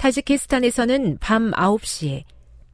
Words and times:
타지키스탄에서는 0.00 1.18
밤 1.20 1.50
9시에 1.50 2.24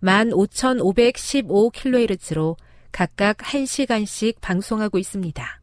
15,515kHz로 0.01 2.57
각각 2.93 3.39
1시간씩 3.39 4.41
방송하고 4.41 4.99
있습니다. 4.99 5.61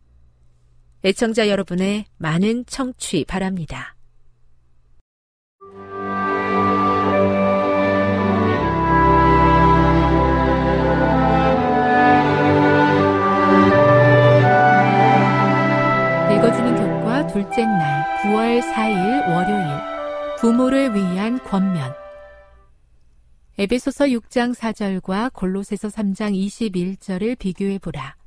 애청자 1.06 1.48
여러분의 1.48 2.04
많은 2.18 2.66
청취 2.66 3.24
바랍니다. 3.24 3.96
읽어주는 16.30 16.76
교과 16.76 17.28
둘째 17.28 17.66
날 17.66 18.06
9월 18.22 18.62
4일 18.74 19.34
월요일 19.34 19.93
부모를 20.44 20.94
위한 20.94 21.42
권면 21.42 21.96
에베소서 23.58 24.08
6장 24.08 24.54
4절과 24.54 25.32
골로새서 25.32 25.88
3장 25.88 26.36
21절을 26.36 27.40
비교해 27.40 27.80
보라. 27.80 28.18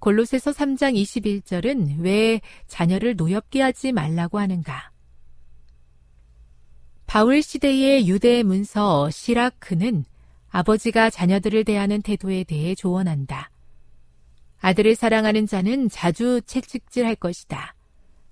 골로새서 0.00 0.50
3장 0.50 1.00
21절은 1.00 2.00
왜 2.00 2.40
자녀를 2.66 3.14
노엽게 3.14 3.62
하지 3.62 3.92
말라고 3.92 4.40
하는가? 4.40 4.90
바울 7.06 7.44
시대의 7.44 8.08
유대 8.08 8.42
문서 8.42 9.08
시라크는 9.10 10.04
아버지가 10.48 11.10
자녀들을 11.10 11.62
대하는 11.62 12.02
태도에 12.02 12.42
대해 12.42 12.74
조언한다. 12.74 13.52
아들을 14.58 14.96
사랑하는 14.96 15.46
자는 15.46 15.90
자주 15.90 16.40
채찍질할 16.44 17.14
것이다. 17.14 17.76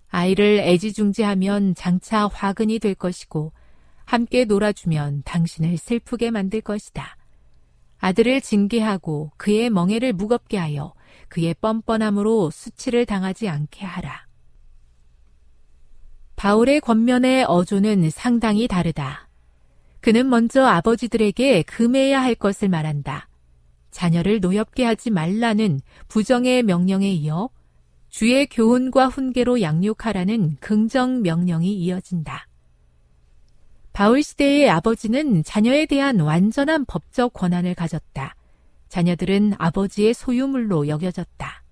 아이를 0.08 0.60
애지중지하면 0.60 1.74
장차 1.74 2.26
화근이 2.26 2.78
될 2.78 2.94
것이고 2.94 3.52
함께 4.04 4.44
놀아주면 4.44 5.22
당신을 5.24 5.76
슬프게 5.76 6.30
만들 6.30 6.60
것이다. 6.60 7.16
아들을 7.98 8.41
징계하고 8.41 9.32
그의 9.36 9.70
멍에를 9.70 10.12
무겁게 10.12 10.56
하여 10.56 10.94
그의 11.28 11.54
뻔뻔함으로 11.60 12.50
수치를 12.50 13.04
당하지 13.04 13.48
않게 13.48 13.84
하라. 13.84 14.26
바울의 16.36 16.80
권면의 16.80 17.44
어조는 17.48 18.10
상당히 18.10 18.68
다르다. 18.68 19.28
그는 20.00 20.30
먼저 20.30 20.64
아버지들에게 20.64 21.62
금해야 21.64 22.22
할 22.22 22.34
것을 22.34 22.68
말한다. 22.68 23.28
자녀를 23.91 24.41
노엽게 24.41 24.84
하지 24.84 25.10
말라는 25.10 25.80
부정의 26.06 26.62
명령에 26.62 27.10
이어 27.10 27.50
주의 28.08 28.46
교훈과 28.46 29.08
훈계로 29.08 29.60
양육하라는 29.60 30.56
긍정 30.60 31.22
명령이 31.22 31.74
이어진다. 31.74 32.48
바울 33.92 34.22
시대의 34.22 34.70
아버지는 34.70 35.42
자녀에 35.42 35.86
대한 35.86 36.20
완전한 36.20 36.84
법적 36.84 37.32
권한을 37.32 37.74
가졌다. 37.74 38.34
자녀들은 38.88 39.54
아버지의 39.58 40.14
소유물로 40.14 40.88
여겨졌다. 40.88 41.64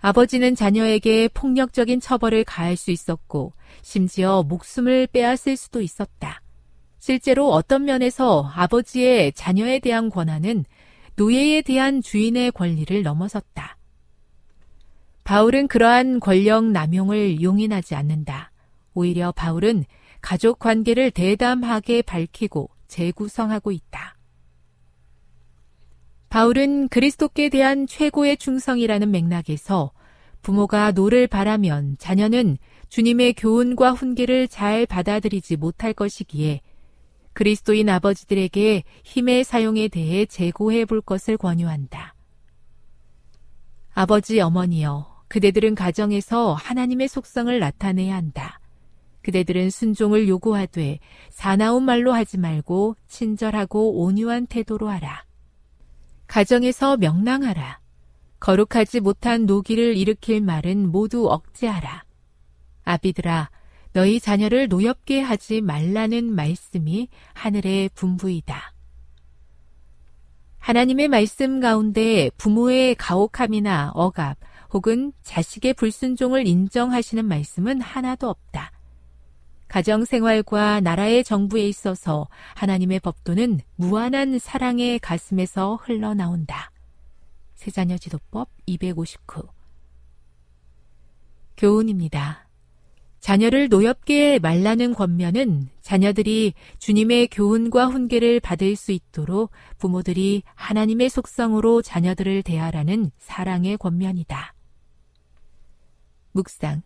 아버지는 0.00 0.54
자녀에게 0.54 1.28
폭력적인 1.28 2.00
처벌을 2.00 2.44
가할 2.44 2.76
수 2.76 2.90
있었고, 2.90 3.52
심지어 3.82 4.42
목숨을 4.42 5.08
빼앗을 5.08 5.56
수도 5.56 5.80
있었다. 5.80 6.40
실제로 6.98 7.50
어떤 7.50 7.84
면에서 7.84 8.50
아버지의 8.54 9.32
자녀에 9.32 9.78
대한 9.78 10.08
권한은 10.08 10.64
노예에 11.16 11.62
대한 11.62 12.00
주인의 12.00 12.52
권리를 12.52 13.02
넘어섰다. 13.02 13.76
바울은 15.24 15.68
그러한 15.68 16.20
권력 16.20 16.64
남용을 16.66 17.42
용인하지 17.42 17.94
않는다. 17.94 18.52
오히려 18.92 19.32
바울은 19.32 19.84
가족 20.20 20.58
관계를 20.58 21.10
대담하게 21.10 22.02
밝히고 22.02 22.70
재구성하고 22.86 23.72
있다. 23.72 24.16
바울은 26.28 26.88
그리스도께 26.88 27.48
대한 27.48 27.86
최고의 27.86 28.36
충성이라는 28.36 29.10
맥락에서 29.10 29.92
부모가 30.42 30.92
노를 30.92 31.26
발하면 31.26 31.96
자녀는 31.98 32.58
주님의 32.88 33.34
교훈과 33.34 33.92
훈계를 33.92 34.48
잘 34.48 34.84
받아들이지 34.84 35.56
못할 35.56 35.94
것이기에 35.94 36.60
그리스도인 37.32 37.88
아버지들에게 37.88 38.84
힘의 39.04 39.44
사용에 39.44 39.88
대해 39.88 40.26
재고해 40.26 40.84
볼 40.84 41.00
것을 41.00 41.36
권유한다. 41.36 42.14
아버지 43.92 44.40
어머니여, 44.40 45.13
그대들은 45.28 45.74
가정에서 45.74 46.54
하나님의 46.54 47.08
속성을 47.08 47.58
나타내야 47.58 48.14
한다. 48.14 48.60
그대들은 49.22 49.70
순종을 49.70 50.28
요구하되 50.28 50.98
사나운 51.30 51.84
말로 51.84 52.12
하지 52.12 52.38
말고 52.38 52.96
친절하고 53.08 54.02
온유한 54.02 54.46
태도로 54.46 54.88
하라. 54.88 55.24
가정에서 56.26 56.98
명랑하라. 56.98 57.80
거룩하지 58.38 59.00
못한 59.00 59.46
노기를 59.46 59.96
일으킬 59.96 60.42
말은 60.42 60.90
모두 60.90 61.26
억제하라. 61.30 62.04
아비들아, 62.84 63.50
너희 63.94 64.20
자녀를 64.20 64.68
노엽게 64.68 65.20
하지 65.20 65.62
말라는 65.62 66.34
말씀이 66.34 67.08
하늘의 67.32 67.90
분부이다. 67.94 68.74
하나님의 70.58 71.08
말씀 71.08 71.60
가운데 71.60 72.30
부모의 72.36 72.96
가혹함이나 72.96 73.92
억압 73.94 74.36
혹은 74.74 75.12
자식의 75.22 75.74
불순종을 75.74 76.48
인정하시는 76.48 77.24
말씀은 77.24 77.80
하나도 77.80 78.28
없다. 78.28 78.72
가정 79.68 80.04
생활과 80.04 80.80
나라의 80.80 81.22
정부에 81.22 81.66
있어서 81.68 82.28
하나님의 82.54 83.00
법도는 83.00 83.60
무한한 83.76 84.38
사랑의 84.38 84.98
가슴에서 84.98 85.76
흘러나온다. 85.76 86.72
세자녀 87.54 87.96
지도법 87.98 88.50
259 88.66 89.42
교훈입니다. 91.56 92.48
자녀를 93.20 93.68
노엽게 93.68 94.38
말라는 94.40 94.92
권면은 94.92 95.68
자녀들이 95.80 96.52
주님의 96.78 97.28
교훈과 97.28 97.86
훈계를 97.86 98.40
받을 98.40 98.76
수 98.76 98.92
있도록 98.92 99.50
부모들이 99.78 100.42
하나님의 100.54 101.08
속성으로 101.08 101.80
자녀들을 101.80 102.42
대하라는 102.42 103.12
사랑의 103.18 103.78
권면이다. 103.78 104.53
묵상. 106.34 106.82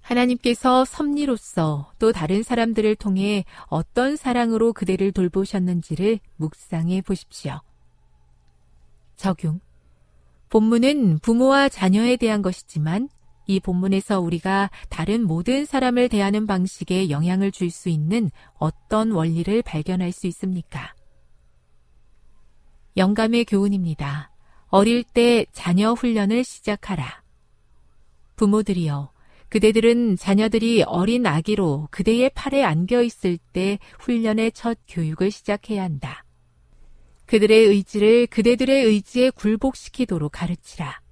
하나님께서 0.00 0.84
섭리로서 0.84 1.92
또 1.98 2.12
다른 2.12 2.42
사람들을 2.42 2.96
통해 2.96 3.44
어떤 3.66 4.16
사랑으로 4.16 4.72
그대를 4.72 5.12
돌보셨는지를 5.12 6.18
묵상해 6.36 7.00
보십시오. 7.02 7.60
적용. 9.16 9.60
본문은 10.48 11.20
부모와 11.20 11.68
자녀에 11.68 12.16
대한 12.16 12.42
것이지만 12.42 13.08
이 13.46 13.60
본문에서 13.60 14.20
우리가 14.20 14.70
다른 14.88 15.24
모든 15.24 15.64
사람을 15.64 16.08
대하는 16.08 16.46
방식에 16.46 17.10
영향을 17.10 17.52
줄 17.52 17.70
수 17.70 17.88
있는 17.88 18.30
어떤 18.58 19.12
원리를 19.12 19.62
발견할 19.62 20.12
수 20.12 20.26
있습니까? 20.28 20.94
영감의 22.96 23.44
교훈입니다. 23.44 24.32
어릴 24.68 25.04
때 25.04 25.46
자녀 25.52 25.92
훈련을 25.92 26.42
시작하라. 26.44 27.19
부모들이여, 28.40 29.12
그대들은 29.50 30.16
자녀들이 30.16 30.82
어린 30.84 31.26
아기로 31.26 31.88
그대의 31.90 32.30
팔에 32.34 32.64
안겨 32.64 33.02
있을 33.02 33.36
때 33.52 33.78
훈련의 33.98 34.52
첫 34.52 34.78
교육을 34.88 35.30
시작해야 35.30 35.82
한다. 35.82 36.24
그들의 37.26 37.66
의지를 37.66 38.26
그대들의 38.28 38.84
의지에 38.86 39.28
굴복시키도록 39.28 40.32
가르치라. 40.32 41.02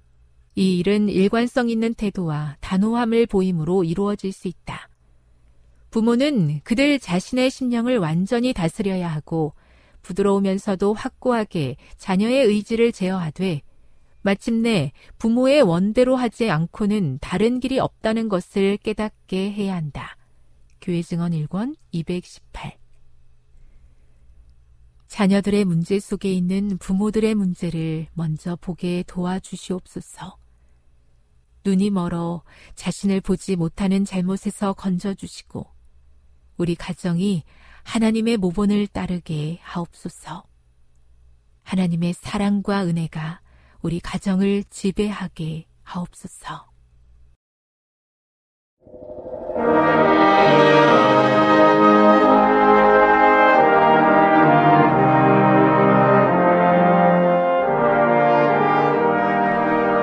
이 0.55 0.79
일은 0.79 1.07
일관성 1.07 1.69
있는 1.69 1.93
태도와 1.93 2.57
단호함을 2.61 3.27
보임으로 3.27 3.83
이루어질 3.83 4.31
수 4.31 4.47
있다. 4.47 4.89
부모는 5.91 6.61
그들 6.63 6.97
자신의 6.97 7.51
심령을 7.51 7.99
완전히 7.99 8.53
다스려야 8.53 9.07
하고 9.07 9.53
부드러우면서도 10.01 10.95
확고하게 10.95 11.75
자녀의 11.97 12.47
의지를 12.47 12.91
제어하되 12.91 13.61
마침내 14.21 14.91
부모의 15.17 15.61
원대로 15.61 16.15
하지 16.15 16.49
않고는 16.49 17.19
다른 17.19 17.59
길이 17.59 17.79
없다는 17.79 18.29
것을 18.29 18.77
깨닫게 18.77 19.51
해야 19.51 19.75
한다. 19.75 20.17
교회 20.81 21.01
증언 21.01 21.31
1권 21.31 21.75
218 21.91 22.77
자녀들의 25.07 25.65
문제 25.65 25.99
속에 25.99 26.31
있는 26.31 26.77
부모들의 26.77 27.33
문제를 27.35 28.07
먼저 28.13 28.55
보게 28.55 29.03
도와주시옵소서. 29.07 30.37
눈이 31.65 31.89
멀어 31.89 32.43
자신을 32.75 33.19
보지 33.21 33.55
못하는 33.55 34.05
잘못에서 34.05 34.73
건져주시고 34.73 35.65
우리 36.57 36.75
가정이 36.75 37.43
하나님의 37.83 38.37
모본을 38.37 38.87
따르게 38.87 39.59
하옵소서. 39.61 40.43
하나님의 41.63 42.13
사랑과 42.13 42.85
은혜가 42.85 43.41
우리 43.81 44.01
가정을 44.01 44.65
지배하게 44.69 45.65
하옵소서. 45.83 46.67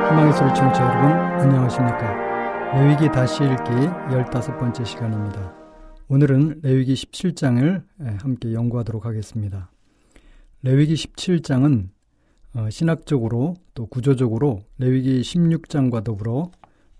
희망의 0.08 0.32
소리 0.32 0.54
청취자 0.54 0.80
여러분 0.80 1.10
안녕하십니까? 1.42 2.72
레위기 2.78 3.08
다시 3.12 3.44
읽기 3.44 3.72
15번째 4.08 4.86
시간입니다. 4.86 5.54
오늘은 6.08 6.60
레위기 6.62 6.94
17장을 6.94 7.84
함께 8.22 8.54
연구하도록 8.54 9.04
하겠습니다. 9.04 9.70
레위기 10.62 10.94
17장은 10.94 11.88
어, 11.88 11.95
신학적으로 12.70 13.54
또 13.74 13.86
구조적으로 13.86 14.62
레위기 14.78 15.20
16장과 15.20 16.04
더불어 16.04 16.50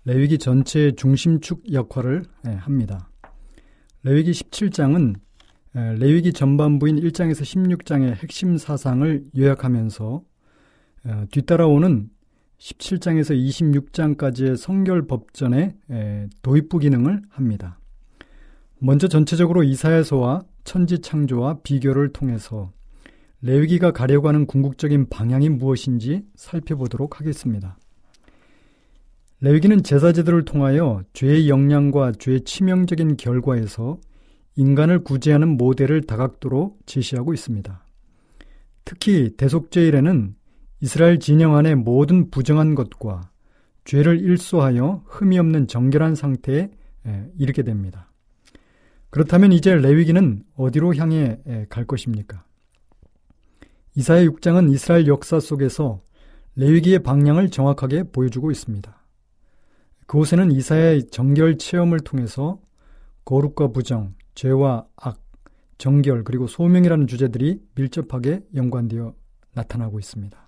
레위기 0.05 0.37
전체의 0.37 0.95
중심축 0.95 1.73
역할을 1.73 2.23
합니다 2.43 3.09
레위기 4.03 4.31
17장은 4.31 5.15
레위기 5.73 6.33
전반부인 6.33 6.97
1장에서 6.97 7.41
16장의 7.41 8.15
핵심 8.15 8.57
사상을 8.57 9.25
요약하면서 9.37 10.23
어, 11.05 11.25
뒤따라오는 11.31 12.09
17장에서 12.57 13.37
26장까지의 13.37 14.57
성결 14.57 15.05
법전의 15.05 15.75
도입부 16.41 16.79
기능을 16.79 17.21
합니다. 17.29 17.79
먼저 18.79 19.07
전체적으로 19.07 19.63
이사야서와 19.63 20.41
천지 20.63 20.99
창조와 20.99 21.59
비교를 21.61 22.13
통해서 22.13 22.71
레위기가 23.41 23.91
가려고 23.91 24.27
하는 24.27 24.45
궁극적인 24.45 25.09
방향이 25.09 25.49
무엇인지 25.49 26.23
살펴보도록 26.35 27.19
하겠습니다. 27.19 27.77
레위기는 29.41 29.83
제사제도를 29.83 30.45
통하여 30.45 31.03
죄의 31.13 31.47
영향과 31.47 32.13
죄의 32.13 32.41
치명적인 32.41 33.17
결과에서 33.17 33.99
인간을 34.55 35.03
구제하는 35.03 35.49
모델을 35.57 36.01
다각도로 36.01 36.75
제시하고 36.87 37.35
있습니다. 37.35 37.85
특히 38.85 39.35
대속죄일에는 39.37 40.35
이스라엘 40.81 41.19
진영 41.19 41.55
안의 41.55 41.75
모든 41.75 42.31
부정한 42.31 42.73
것과 42.73 43.29
죄를 43.85 44.19
일소하여 44.19 45.03
흠이 45.05 45.37
없는 45.37 45.67
정결한 45.67 46.15
상태에 46.15 46.71
이르게 47.37 47.61
됩니다. 47.61 48.11
그렇다면 49.11 49.51
이제 49.51 49.75
레위기는 49.75 50.43
어디로 50.55 50.95
향해 50.95 51.39
갈 51.69 51.85
것입니까? 51.85 52.43
이사야 53.97 54.25
6장은 54.25 54.71
이스라엘 54.71 55.07
역사 55.07 55.39
속에서 55.39 56.03
레위기의 56.55 56.99
방향을 56.99 57.49
정확하게 57.49 58.03
보여주고 58.11 58.51
있습니다. 58.51 58.95
그곳에는 60.05 60.51
이사야의 60.51 61.07
정결 61.07 61.57
체험을 61.57 62.01
통해서 62.01 62.59
거룩과 63.25 63.69
부정, 63.69 64.13
죄와 64.35 64.85
악, 64.97 65.19
정결 65.79 66.25
그리고 66.25 66.45
소명이라는 66.45 67.07
주제들이 67.07 67.59
밀접하게 67.73 68.43
연관되어 68.53 69.15
나타나고 69.55 69.97
있습니다. 69.97 70.47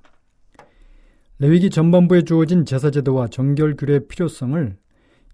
레위기 1.39 1.71
전반부에 1.71 2.25
주어진 2.25 2.65
제사 2.65 2.91
제도와 2.91 3.29
정결 3.29 3.77
규례의 3.77 4.07
필요성을 4.09 4.77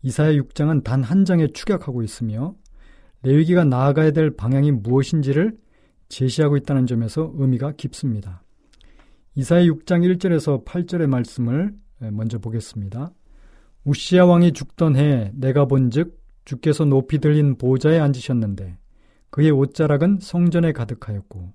이사야 0.03 0.31
6장은 0.35 0.85
단 0.85 1.03
한 1.03 1.25
장에 1.25 1.47
축약하고 1.47 2.01
있으며 2.01 2.55
레위기가 3.23 3.65
나아가야 3.65 4.11
될 4.11 4.31
방향이 4.31 4.71
무엇인지를 4.71 5.57
제시하고 6.09 6.57
있다는 6.57 6.87
점에서 6.87 7.31
의미가 7.35 7.73
깊습니다. 7.73 8.43
이사야 9.35 9.63
6장 9.63 10.17
1절에서 10.17 10.65
8절의 10.65 11.07
말씀을 11.07 11.73
먼저 12.11 12.39
보겠습니다. 12.39 13.11
우시아 13.83 14.25
왕이 14.25 14.53
죽던 14.53 14.95
해에 14.95 15.31
내가 15.35 15.65
본즉 15.65 16.19
주께서 16.45 16.85
높이 16.85 17.19
들린 17.19 17.57
보좌에 17.57 17.99
앉으셨는데 17.99 18.77
그의 19.29 19.51
옷자락은 19.51 20.19
성전에 20.21 20.71
가득하였고 20.71 21.53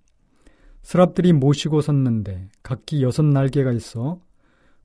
스랍들이 0.82 1.32
모시고 1.32 1.80
섰는데 1.80 2.48
각기 2.62 3.02
여섯 3.02 3.24
날개가 3.24 3.72
있어 3.72 4.20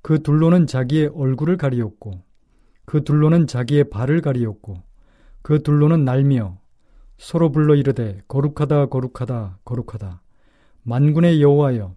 그 0.02 0.22
둘로는 0.22 0.68
자기의 0.68 1.12
얼굴을 1.14 1.58
가리었고 1.58 2.24
그 2.86 3.04
둘로는 3.04 3.48
자기의 3.48 3.90
발을 3.90 4.22
가리었고 4.22 4.78
그 5.42 5.62
둘로는 5.62 6.06
날며 6.06 6.58
서로 7.18 7.52
불러 7.52 7.76
이르되 7.76 8.22
거룩하다 8.28 8.88
거룩하다 8.88 9.60
거룩하다 9.64 10.22
만군의 10.84 11.42
여호와여 11.42 11.96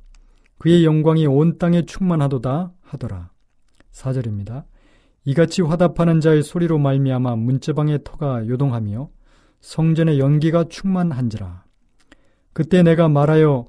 그의 0.58 0.84
영광이 0.84 1.26
온 1.26 1.56
땅에 1.58 1.82
충만하도다 1.82 2.72
하더라. 2.82 3.30
사절입니다. 3.90 4.66
이같이 5.25 5.62
화답하는 5.62 6.20
자의 6.20 6.42
소리로 6.42 6.78
말미암아 6.78 7.37
문제방의 7.37 8.00
터가 8.04 8.46
요동하며 8.48 9.08
성전의 9.60 10.18
연기가 10.18 10.64
충만한지라. 10.64 11.64
그때 12.52 12.82
내가 12.82 13.08
말하여 13.08 13.68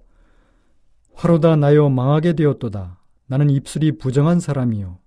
화로다 1.14 1.58
나여 1.58 1.90
망하게 1.90 2.34
되었도다. 2.34 3.00
나는 3.28 3.50
입술이 3.50 3.98
부정한 3.98 4.40
사람이요. 4.40 4.98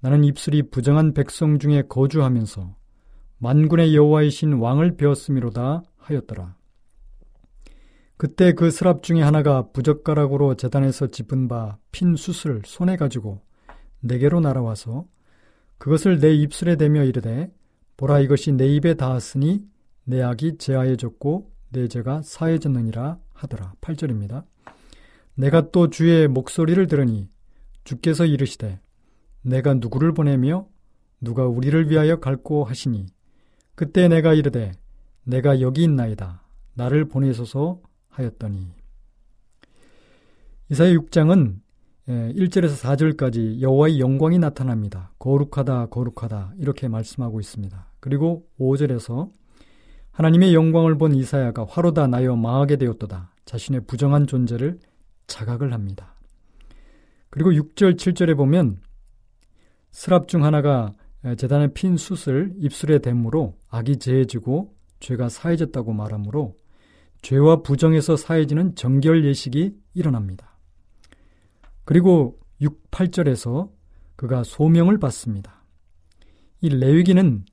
나는 0.00 0.24
입술이 0.24 0.70
부정한 0.70 1.14
백성 1.14 1.58
중에 1.58 1.82
거주하면서 1.88 2.74
만군의 3.38 3.94
여호와이신 3.94 4.54
왕을 4.54 4.96
배웠음이로다 4.96 5.82
하였더라. 6.00 6.56
그때 8.16 8.52
그 8.52 8.70
스랍 8.70 9.02
중에 9.02 9.22
하나가 9.22 9.70
부젓가락으로 9.70 10.54
재단에서 10.56 11.06
짚은 11.06 11.48
바 11.48 11.78
핀 11.92 12.16
숯을 12.16 12.62
손에 12.64 12.96
가지고 12.96 13.40
내게로 14.00 14.40
날아와서 14.40 15.06
그것을 15.78 16.18
내 16.18 16.34
입술에 16.34 16.76
대며 16.76 17.04
이르되 17.04 17.52
보라 17.96 18.20
이것이 18.20 18.52
내 18.52 18.66
입에 18.68 18.94
닿았으니 18.94 19.64
내 20.04 20.22
악이 20.22 20.58
제하여졌고 20.58 21.50
내 21.70 21.88
죄가 21.88 22.22
사해졌느니라 22.22 23.18
하더라. 23.34 23.74
8절입니다. 23.80 24.44
내가 25.34 25.70
또 25.70 25.88
주의 25.90 26.26
목소리를 26.28 26.86
들으니 26.86 27.28
주께서 27.84 28.24
이르시되 28.24 28.80
내가 29.42 29.74
누구를 29.74 30.12
보내며 30.12 30.66
누가 31.20 31.46
우리를 31.46 31.90
위하여 31.90 32.18
갈고 32.18 32.64
하시니 32.64 33.06
그때 33.74 34.08
내가 34.08 34.34
이르되 34.34 34.72
내가 35.30 35.60
여기 35.60 35.84
있나이다. 35.84 36.42
나를 36.74 37.06
보내소서 37.06 37.80
하였더니 38.08 38.66
이사야 40.70 40.92
6장은 40.94 41.60
1절에서 42.08 43.16
4절까지 43.16 43.60
여호와의 43.60 44.00
영광이 44.00 44.38
나타납니다. 44.40 45.12
거룩하다 45.18 45.86
거룩하다 45.86 46.54
이렇게 46.58 46.88
말씀하고 46.88 47.38
있습니다. 47.38 47.92
그리고 48.00 48.48
5절에서 48.58 49.30
하나님의 50.10 50.52
영광을 50.54 50.98
본 50.98 51.14
이사야가 51.14 51.66
화로다 51.68 52.08
나여 52.08 52.34
망하게 52.34 52.76
되었도다. 52.76 53.32
자신의 53.44 53.82
부정한 53.86 54.26
존재를 54.26 54.80
자각을 55.28 55.72
합니다. 55.72 56.16
그리고 57.30 57.52
6절, 57.52 57.96
7절에 57.96 58.36
보면 58.36 58.80
스랍 59.92 60.26
중 60.26 60.44
하나가 60.44 60.92
재단에 61.36 61.68
핀 61.72 61.96
숯을 61.96 62.54
입술에 62.58 62.98
댐으로 62.98 63.56
악이 63.68 63.98
제해지고 63.98 64.74
죄가 65.00 65.28
사해졌다고 65.28 65.92
말하므로 65.92 66.56
죄와 67.22 67.62
부정에서 67.62 68.16
사해지는 68.16 68.74
정결 68.76 69.24
예식이 69.24 69.74
일어납니다. 69.94 70.58
그리고 71.84 72.38
6, 72.60 72.90
8절에서 72.90 73.70
그가 74.16 74.44
소명을 74.44 74.98
받습니다. 74.98 75.64
이 76.60 76.68
레위기는 76.68 77.44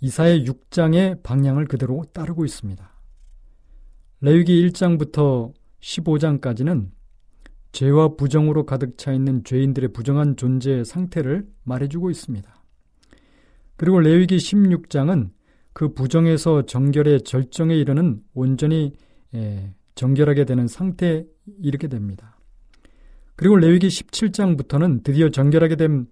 이사의 0.00 0.44
6장의 0.44 1.22
방향을 1.22 1.66
그대로 1.66 2.04
따르고 2.12 2.44
있습니다. 2.44 2.92
레위기 4.20 4.68
1장부터 4.68 5.52
15장까지는 5.80 6.90
죄와 7.72 8.16
부정으로 8.16 8.66
가득 8.66 8.96
차 8.98 9.12
있는 9.12 9.42
죄인들의 9.44 9.92
부정한 9.92 10.36
존재의 10.36 10.84
상태를 10.84 11.46
말해주고 11.64 12.10
있습니다. 12.10 12.62
그리고 13.76 13.98
레위기 13.98 14.36
16장은 14.36 15.30
그 15.74 15.92
부정에서 15.92 16.64
정결의 16.64 17.22
절정에 17.22 17.74
이르는 17.74 18.22
온전히 18.32 18.94
정결하게 19.96 20.46
되는 20.46 20.66
상태에 20.66 21.26
이르게 21.60 21.88
됩니다. 21.88 22.38
그리고 23.36 23.56
레위기 23.56 23.88
17장부터는 23.88 25.02
드디어 25.02 25.28
정결하게 25.28 25.76
된 25.76 26.06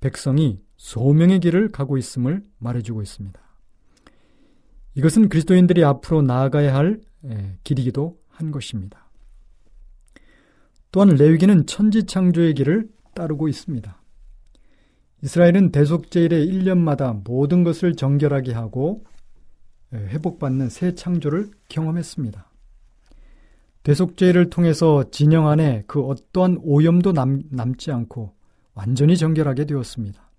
백성이 0.00 0.60
소명의 0.76 1.40
길을 1.40 1.68
가고 1.68 1.98
있음을 1.98 2.42
말해주고 2.58 3.02
있습니다. 3.02 3.40
이것은 4.94 5.28
그리스도인들이 5.28 5.84
앞으로 5.84 6.22
나아가야 6.22 6.74
할 6.74 7.00
길이기도 7.64 8.18
한 8.28 8.50
것입니다. 8.52 9.10
또한 10.92 11.10
레위기는 11.10 11.66
천지 11.66 12.04
창조의 12.04 12.54
길을 12.54 12.88
따르고 13.14 13.48
있습니다. 13.48 13.99
이스라엘은 15.22 15.72
대속제일의 15.72 16.46
1년마다 16.46 17.22
모든 17.24 17.62
것을 17.62 17.94
정결하게 17.94 18.52
하고 18.52 19.04
회복받는 19.92 20.68
새 20.68 20.94
창조를 20.94 21.50
경험했습니다. 21.68 22.50
대속제일을 23.82 24.50
통해서 24.50 25.10
진영 25.10 25.48
안에 25.48 25.84
그 25.86 26.02
어떠한 26.02 26.60
오염도 26.62 27.12
남, 27.12 27.42
남지 27.50 27.90
않고 27.90 28.34
완전히 28.74 29.16
정결하게 29.16 29.66
되었습니다. 29.66 30.30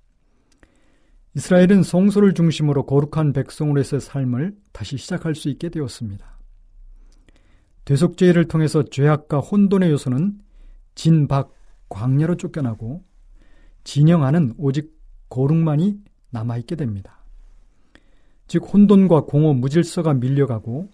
이스라엘은 1.36 1.84
성소를 1.84 2.34
중심으로 2.34 2.86
거룩한 2.86 3.34
백성으로서의 3.34 4.02
삶을 4.02 4.56
다시 4.72 4.98
시작할 4.98 5.34
수 5.34 5.50
있게 5.50 5.70
되었습니다. 5.70 6.40
대속죄를 7.86 8.48
통해서 8.48 8.84
죄악과 8.84 9.40
혼돈의 9.40 9.92
요소는 9.92 10.40
진, 10.94 11.28
박, 11.28 11.54
광야로 11.90 12.36
쫓겨나고 12.36 13.04
진영하는 13.84 14.54
오직 14.58 15.00
거룩만이 15.30 16.00
남아있게 16.32 16.76
됩니다. 16.76 17.24
즉 18.48 18.64
혼돈과 18.74 19.26
공허, 19.26 19.54
무질서가 19.54 20.14
밀려가고 20.14 20.90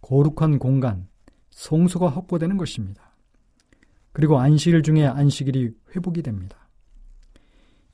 거룩한 0.00 0.58
공간, 0.58 1.06
성소가 1.50 2.08
확보되는 2.08 2.56
것입니다. 2.56 3.14
그리고 4.12 4.38
안식일 4.38 4.82
중에 4.82 5.06
안식일이 5.06 5.72
회복이 5.94 6.22
됩니다. 6.22 6.68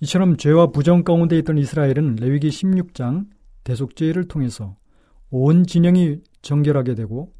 이처럼 0.01 0.37
죄와 0.37 0.69
부정 0.69 1.05
가운데 1.05 1.39
있던 1.39 1.59
이스라엘은 1.59 2.17
레위기 2.17 2.49
16장 2.49 3.29
대속죄를 3.65 4.29
통해서 4.29 4.77
온 5.31 5.65
진영이 5.65 6.21
정결하게 6.43 6.95
되고 6.95 7.33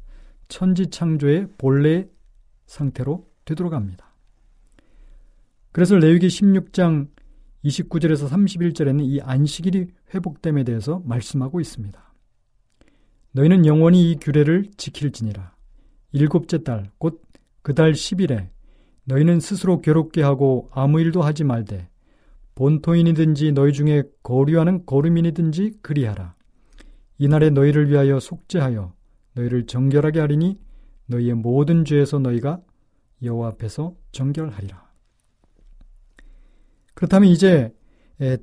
천지 0.47 0.89
창조의 0.89 1.49
본래 1.57 2.07
상태로 2.65 3.27
되돌아갑니다. 3.45 4.12
그래서 5.73 5.95
레위기 5.95 6.27
16장 6.27 7.09
29절에서 7.65 8.29
31절에는 8.29 9.03
이 9.03 9.19
안식일이 9.21 9.87
회복됨에 10.13 10.63
대해서 10.63 11.01
말씀하고 11.05 11.59
있습니다. 11.59 12.13
너희는 13.33 13.65
영원히 13.65 14.11
이 14.11 14.15
규례를 14.17 14.69
지킬지니라. 14.77 15.53
일곱째 16.13 16.63
달, 16.63 16.89
곧 16.99 17.21
그 17.63 17.73
달 17.73 17.93
10일에 17.93 18.49
너희는 19.05 19.39
스스로 19.39 19.79
괴롭게 19.81 20.21
하고 20.21 20.69
아무 20.73 20.99
일도 20.99 21.21
하지 21.21 21.45
말되 21.45 21.87
본토인이든지 22.55 23.53
너희 23.53 23.71
중에 23.71 24.03
거류하는 24.21 24.85
거류민이든지 24.85 25.79
그리하라. 25.81 26.35
이날에 27.17 27.49
너희를 27.51 27.89
위하여 27.89 28.19
속죄하여 28.19 28.93
너희를 29.35 29.65
정결하게 29.65 30.19
하리니 30.19 30.59
너희의 31.07 31.35
모든 31.35 31.85
죄에서 31.85 32.19
너희가 32.19 32.59
여호와 33.23 33.47
앞에서 33.49 33.95
정결하리라. 34.11 34.82
그렇다면 37.03 37.29
이제 37.29 37.73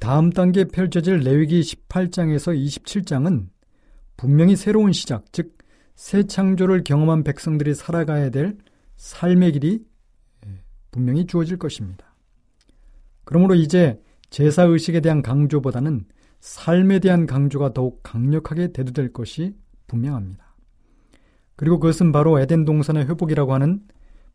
다음 0.00 0.30
단계 0.30 0.64
펼쳐질 0.64 1.20
레위기 1.20 1.60
18장에서 1.60 2.54
27장은 2.54 3.48
분명히 4.16 4.56
새로운 4.56 4.92
시작, 4.92 5.32
즉 5.32 5.60
새 6.00 6.22
창조를 6.22 6.82
경험한 6.82 7.24
백성들이 7.24 7.74
살아가야 7.74 8.30
될 8.30 8.56
삶의 8.96 9.52
길이 9.52 9.84
분명히 10.90 11.26
주어질 11.26 11.58
것입니다. 11.58 12.16
그러므로 13.24 13.54
이제 13.54 14.00
제사 14.30 14.62
의식에 14.62 15.00
대한 15.00 15.20
강조보다는 15.20 16.06
삶에 16.40 17.00
대한 17.00 17.26
강조가 17.26 17.74
더욱 17.74 18.00
강력하게 18.02 18.72
대두될 18.72 19.12
것이 19.12 19.54
분명합니다. 19.88 20.56
그리고 21.54 21.78
그것은 21.78 22.12
바로 22.12 22.40
에덴 22.40 22.64
동산의 22.64 23.04
회복이라고 23.06 23.52
하는 23.52 23.82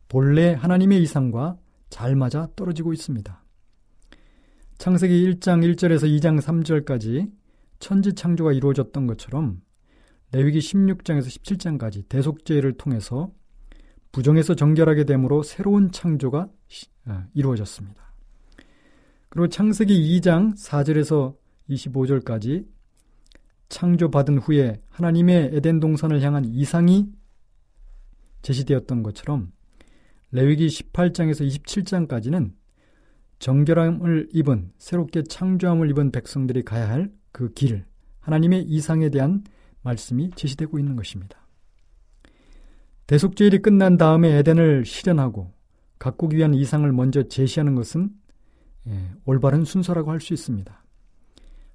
본래 0.06 0.54
하나님의 0.54 1.02
이상과 1.02 1.58
잘 1.90 2.14
맞아 2.14 2.48
떨어지고 2.54 2.92
있습니다. 2.92 3.42
창세기 4.78 5.32
1장 5.32 5.64
1절에서 5.74 6.04
2장 6.04 6.40
3절까지 6.40 7.32
천지 7.78 8.12
창조가 8.12 8.52
이루어졌던 8.52 9.06
것처럼 9.06 9.62
레위기 10.32 10.58
16장에서 10.58 11.26
17장까지 11.26 12.08
대속죄를 12.08 12.74
통해서 12.74 13.32
부정에서 14.12 14.54
정결하게 14.54 15.04
되므로 15.04 15.42
새로운 15.42 15.90
창조가 15.90 16.48
아, 17.06 17.26
이루어졌습니다. 17.32 18.12
그리고 19.30 19.48
창세기 19.48 20.20
2장 20.20 20.56
4절에서 20.56 21.36
25절까지 21.70 22.66
창조받은 23.68 24.38
후에 24.38 24.80
하나님의 24.90 25.50
에덴 25.54 25.80
동산을 25.80 26.20
향한 26.22 26.44
이상이 26.44 27.08
제시되었던 28.42 29.02
것처럼 29.02 29.52
레위기 30.32 30.66
18장에서 30.68 31.46
27장까지는 31.48 32.52
정결함을 33.38 34.30
입은 34.32 34.72
새롭게 34.78 35.22
창조함을 35.24 35.90
입은 35.90 36.12
백성들이 36.12 36.62
가야 36.62 36.88
할 36.88 37.10
그 37.36 37.52
길, 37.52 37.84
하나님의 38.20 38.62
이상에 38.62 39.10
대한 39.10 39.44
말씀이 39.82 40.30
제시되고 40.36 40.78
있는 40.78 40.96
것입니다. 40.96 41.46
대속죄일이 43.06 43.58
끝난 43.58 43.98
다음에 43.98 44.38
에덴을 44.38 44.86
실현하고 44.86 45.52
가꾸기 45.98 46.38
위한 46.38 46.54
이상을 46.54 46.90
먼저 46.92 47.24
제시하는 47.24 47.74
것은 47.74 48.08
예, 48.86 49.10
올바른 49.26 49.66
순서라고 49.66 50.12
할 50.12 50.20
수 50.20 50.32
있습니다. 50.32 50.82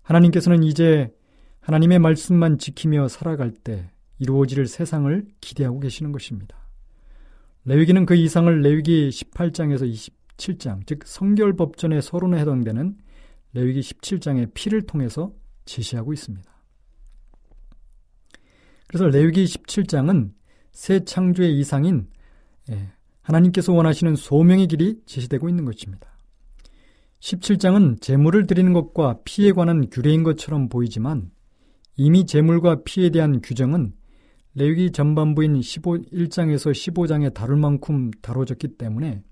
하나님께서는 0.02 0.64
이제 0.64 1.14
하나님의 1.60 2.00
말씀만 2.00 2.58
지키며 2.58 3.08
살아갈 3.08 3.52
때 3.52 3.92
이루어질 4.18 4.66
세상을 4.66 5.28
기대하고 5.42 5.80
계시는 5.80 6.12
것입니다. 6.12 6.58
레위기는 7.66 8.08
그 8.08 8.16
이상을 8.16 8.62
레위기 8.62 9.10
18장에서 9.10 9.88
27장, 10.42 10.86
즉 10.86 11.04
성결법전의 11.06 12.02
서론에 12.02 12.40
해당되는 12.40 12.98
레위기 13.54 13.82
17장의 13.82 14.54
피를 14.54 14.84
통해서 14.84 15.34
제시하고 15.66 16.14
있습니다. 16.14 16.50
그래서 18.88 19.08
레위기 19.08 19.46
17장은 19.46 20.32
새 20.72 21.04
창조의 21.04 21.58
이상인 21.60 22.10
예, 22.70 22.92
하나님께서 23.22 23.74
원하시는 23.74 24.16
소명의 24.16 24.68
길이 24.68 25.02
제시되고 25.06 25.48
있는 25.50 25.66
것입니다. 25.66 26.10
17장은 27.20 28.02
제물을 28.02 28.48
드리는 28.48 28.74
것과 28.74 29.20
피에 29.24 29.52
관한 29.52 29.90
규례인 29.90 30.24
것처럼 30.24 30.70
보이지만 30.70 31.32
이미 31.96 32.26
제물과 32.26 32.84
피에 32.84 33.10
대한 33.12 33.42
규정은 33.42 33.94
레위기 34.56 34.92
전반부인 34.92 35.62
15, 35.62 35.98
1장에서 36.12 36.72
15장에 36.72 37.34
다룰 37.34 37.58
만큼 37.58 38.12
다뤄졌기 38.22 38.70
때문에 38.78 39.24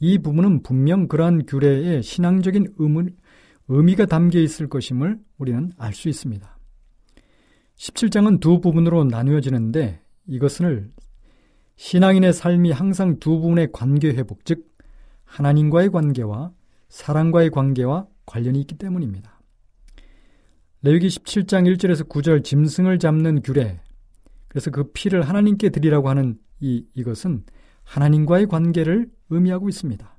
이 0.00 0.18
부분은 0.18 0.62
분명 0.62 1.08
그러한 1.08 1.46
규례에 1.46 2.02
신앙적인 2.02 2.74
의문, 2.78 3.16
의미가 3.68 4.06
담겨 4.06 4.38
있을 4.38 4.68
것임을 4.68 5.18
우리는 5.38 5.72
알 5.76 5.92
수 5.92 6.08
있습니다. 6.08 6.58
17장은 7.76 8.40
두 8.40 8.60
부분으로 8.60 9.04
나누어지는데 9.04 10.00
이것을 10.26 10.90
신앙인의 11.76 12.32
삶이 12.32 12.72
항상 12.72 13.18
두 13.18 13.38
부분의 13.40 13.68
관계 13.72 14.08
회복, 14.08 14.44
즉 14.44 14.66
하나님과의 15.24 15.90
관계와 15.90 16.52
사랑과의 16.88 17.50
관계와 17.50 18.06
관련이 18.26 18.60
있기 18.62 18.76
때문입니다. 18.76 19.40
레위기 20.82 21.08
17장 21.08 21.72
1절에서 21.76 22.08
9절 22.08 22.44
짐승을 22.44 22.98
잡는 22.98 23.42
규례. 23.42 23.80
그래서 24.48 24.70
그 24.70 24.90
피를 24.92 25.22
하나님께 25.22 25.68
드리라고 25.70 26.08
하는 26.08 26.38
이 26.60 26.84
이것은 26.94 27.44
하나님과의 27.84 28.46
관계를 28.46 29.08
의미하고 29.30 29.68
있습니다. 29.68 30.18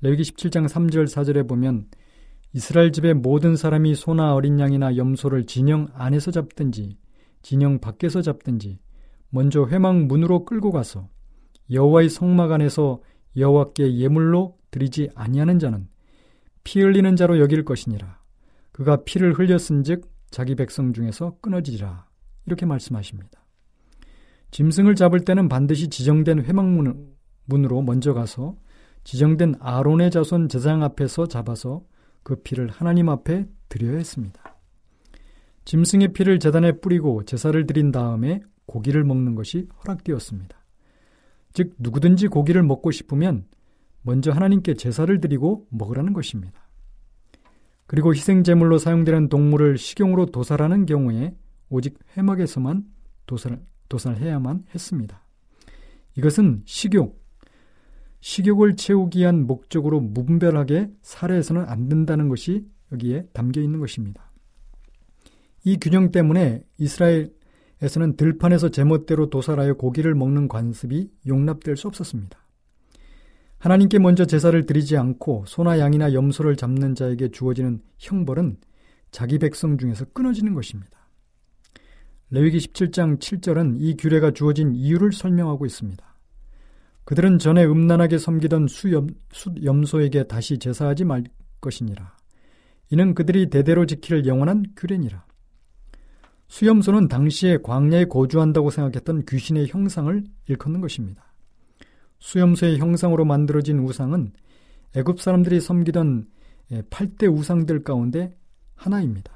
레위기 0.00 0.22
17장 0.22 0.68
3절 0.68 1.06
4절에 1.06 1.48
보면 1.48 1.86
이스라엘 2.52 2.92
집의 2.92 3.14
모든 3.14 3.56
사람이 3.56 3.94
소나 3.94 4.34
어린 4.34 4.60
양이나 4.60 4.96
염소를 4.96 5.46
진영 5.46 5.88
안에서 5.94 6.30
잡든지 6.30 6.98
진영 7.42 7.80
밖에서 7.80 8.22
잡든지 8.22 8.78
먼저 9.30 9.66
회막 9.66 10.04
문으로 10.04 10.44
끌고 10.44 10.70
가서 10.70 11.08
여호와의 11.70 12.08
성막 12.08 12.52
안에서 12.52 13.00
여호와께 13.36 13.98
예물로 13.98 14.56
드리지 14.70 15.10
아니하는 15.14 15.58
자는 15.58 15.88
피 16.62 16.80
흘리는 16.80 17.16
자로 17.16 17.38
여길 17.40 17.64
것이니라. 17.64 18.20
그가 18.72 19.04
피를 19.04 19.32
흘렸은즉 19.32 20.10
자기 20.30 20.54
백성 20.54 20.92
중에서 20.92 21.36
끊어지리라. 21.40 22.06
이렇게 22.46 22.66
말씀하십니다. 22.66 23.44
짐승을 24.50 24.94
잡을 24.94 25.20
때는 25.20 25.48
반드시 25.48 25.88
지정된 25.88 26.44
회막문 26.44 27.13
으로 27.52 27.82
먼저 27.82 28.14
가서 28.14 28.56
지정된 29.04 29.56
아론의 29.60 30.10
자손 30.10 30.48
제장 30.48 30.82
앞에서 30.82 31.26
잡아서 31.26 31.84
그 32.22 32.36
피를 32.36 32.70
하나님 32.70 33.08
앞에 33.08 33.46
드려야 33.68 33.98
했습니다. 33.98 34.42
짐승의 35.66 36.14
피를 36.14 36.38
재단에 36.38 36.72
뿌리고 36.72 37.24
제사를 37.24 37.66
드린 37.66 37.92
다음에 37.92 38.40
고기를 38.66 39.04
먹는 39.04 39.34
것이 39.34 39.68
허락되었습니다. 39.82 40.56
즉 41.52 41.74
누구든지 41.78 42.28
고기를 42.28 42.62
먹고 42.62 42.90
싶으면 42.90 43.46
먼저 44.02 44.30
하나님께 44.30 44.74
제사를 44.74 45.20
드리고 45.20 45.66
먹으라는 45.70 46.12
것입니다. 46.12 46.68
그리고 47.86 48.14
희생제물로 48.14 48.78
사용되는 48.78 49.28
동물을 49.28 49.78
식용으로 49.78 50.26
도살하는 50.26 50.86
경우에 50.86 51.34
오직 51.68 51.98
회막에서만 52.16 52.84
도살, 53.26 53.62
도살해야만 53.88 54.64
했습니다. 54.74 55.22
이것은 56.16 56.62
식욕, 56.64 57.23
식욕을 58.24 58.76
채우기 58.76 59.18
위한 59.18 59.46
목적으로 59.46 60.00
무분별하게 60.00 60.90
살해해서는 61.02 61.66
안 61.68 61.90
된다는 61.90 62.30
것이 62.30 62.66
여기에 62.90 63.26
담겨 63.34 63.60
있는 63.60 63.80
것입니다. 63.80 64.32
이 65.62 65.76
균형 65.78 66.10
때문에 66.10 66.62
이스라엘에서는 66.78 68.16
들판에서 68.16 68.70
제멋대로 68.70 69.28
도살하여 69.28 69.74
고기를 69.74 70.14
먹는 70.14 70.48
관습이 70.48 71.10
용납될 71.26 71.76
수 71.76 71.86
없었습니다. 71.86 72.38
하나님께 73.58 73.98
먼저 73.98 74.24
제사를 74.24 74.64
드리지 74.64 74.96
않고 74.96 75.44
소나 75.46 75.78
양이나 75.78 76.14
염소를 76.14 76.56
잡는 76.56 76.94
자에게 76.94 77.28
주어지는 77.28 77.82
형벌은 77.98 78.56
자기 79.10 79.38
백성 79.38 79.76
중에서 79.76 80.06
끊어지는 80.14 80.54
것입니다. 80.54 81.10
레위기 82.30 82.56
17장 82.56 83.18
7절은 83.18 83.76
이 83.80 83.98
규례가 83.98 84.30
주어진 84.30 84.74
이유를 84.74 85.12
설명하고 85.12 85.66
있습니다. 85.66 86.13
그들은 87.04 87.38
전에 87.38 87.64
음란하게 87.64 88.18
섬기던 88.18 88.66
수염, 88.68 89.08
수염소에게 89.32 90.24
다시 90.24 90.58
제사하지 90.58 91.04
말 91.04 91.24
것이니라. 91.60 92.16
이는 92.90 93.14
그들이 93.14 93.50
대대로 93.50 93.86
지킬 93.86 94.26
영원한 94.26 94.64
규례니라. 94.76 95.24
수염소는 96.48 97.08
당시에 97.08 97.58
광야에 97.62 98.06
거주한다고 98.06 98.70
생각했던 98.70 99.24
귀신의 99.26 99.68
형상을 99.68 100.24
일컫는 100.48 100.80
것입니다. 100.80 101.34
수염소의 102.20 102.78
형상으로 102.78 103.24
만들어진 103.24 103.80
우상은 103.80 104.32
애굽 104.96 105.20
사람들이 105.20 105.60
섬기던 105.60 106.26
8대 106.70 107.30
우상들 107.32 107.82
가운데 107.82 108.36
하나입니다. 108.74 109.32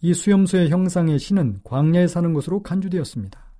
이 0.00 0.12
수염소의 0.12 0.70
형상의 0.70 1.18
신은 1.18 1.60
광야에 1.62 2.06
사는 2.06 2.32
것으로 2.32 2.62
간주되었습니다. 2.62 3.53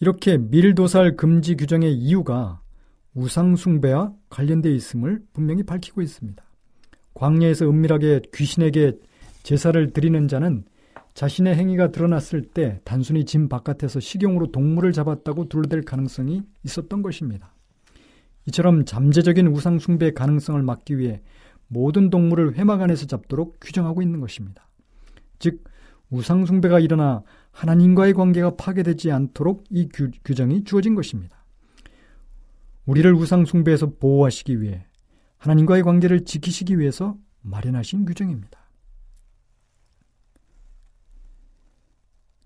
이렇게 0.00 0.36
밀도살 0.36 1.16
금지 1.16 1.56
규정의 1.56 1.94
이유가 1.94 2.60
우상숭배와 3.14 4.12
관련되어 4.28 4.72
있음을 4.72 5.22
분명히 5.32 5.62
밝히고 5.62 6.02
있습니다. 6.02 6.44
광야에서 7.14 7.68
은밀하게 7.68 8.22
귀신에게 8.34 8.98
제사를 9.42 9.92
드리는 9.92 10.28
자는 10.28 10.64
자신의 11.14 11.54
행위가 11.54 11.92
드러났을 11.92 12.42
때 12.42 12.78
단순히 12.84 13.24
짐 13.24 13.48
바깥에서 13.48 14.00
식용으로 14.00 14.52
동물을 14.52 14.92
잡았다고 14.92 15.48
둘러댈 15.48 15.82
가능성이 15.82 16.42
있었던 16.62 17.00
것입니다. 17.00 17.54
이처럼 18.46 18.84
잠재적인 18.84 19.46
우상숭배의 19.46 20.12
가능성을 20.12 20.62
막기 20.62 20.98
위해 20.98 21.22
모든 21.68 22.10
동물을 22.10 22.56
회막 22.56 22.82
안에서 22.82 23.06
잡도록 23.06 23.56
규정하고 23.62 24.02
있는 24.02 24.20
것입니다. 24.20 24.68
즉, 25.38 25.64
우상숭배가 26.10 26.80
일어나 26.80 27.22
하나님과의 27.56 28.12
관계가 28.12 28.56
파괴되지 28.56 29.10
않도록 29.10 29.64
이 29.70 29.88
규, 29.90 30.10
규정이 30.26 30.64
주어진 30.64 30.94
것입니다. 30.94 31.46
우리를 32.84 33.14
우상숭배에서 33.14 33.94
보호하시기 33.98 34.60
위해 34.60 34.86
하나님과의 35.38 35.82
관계를 35.82 36.26
지키시기 36.26 36.78
위해서 36.78 37.16
마련하신 37.40 38.04
규정입니다. 38.04 38.60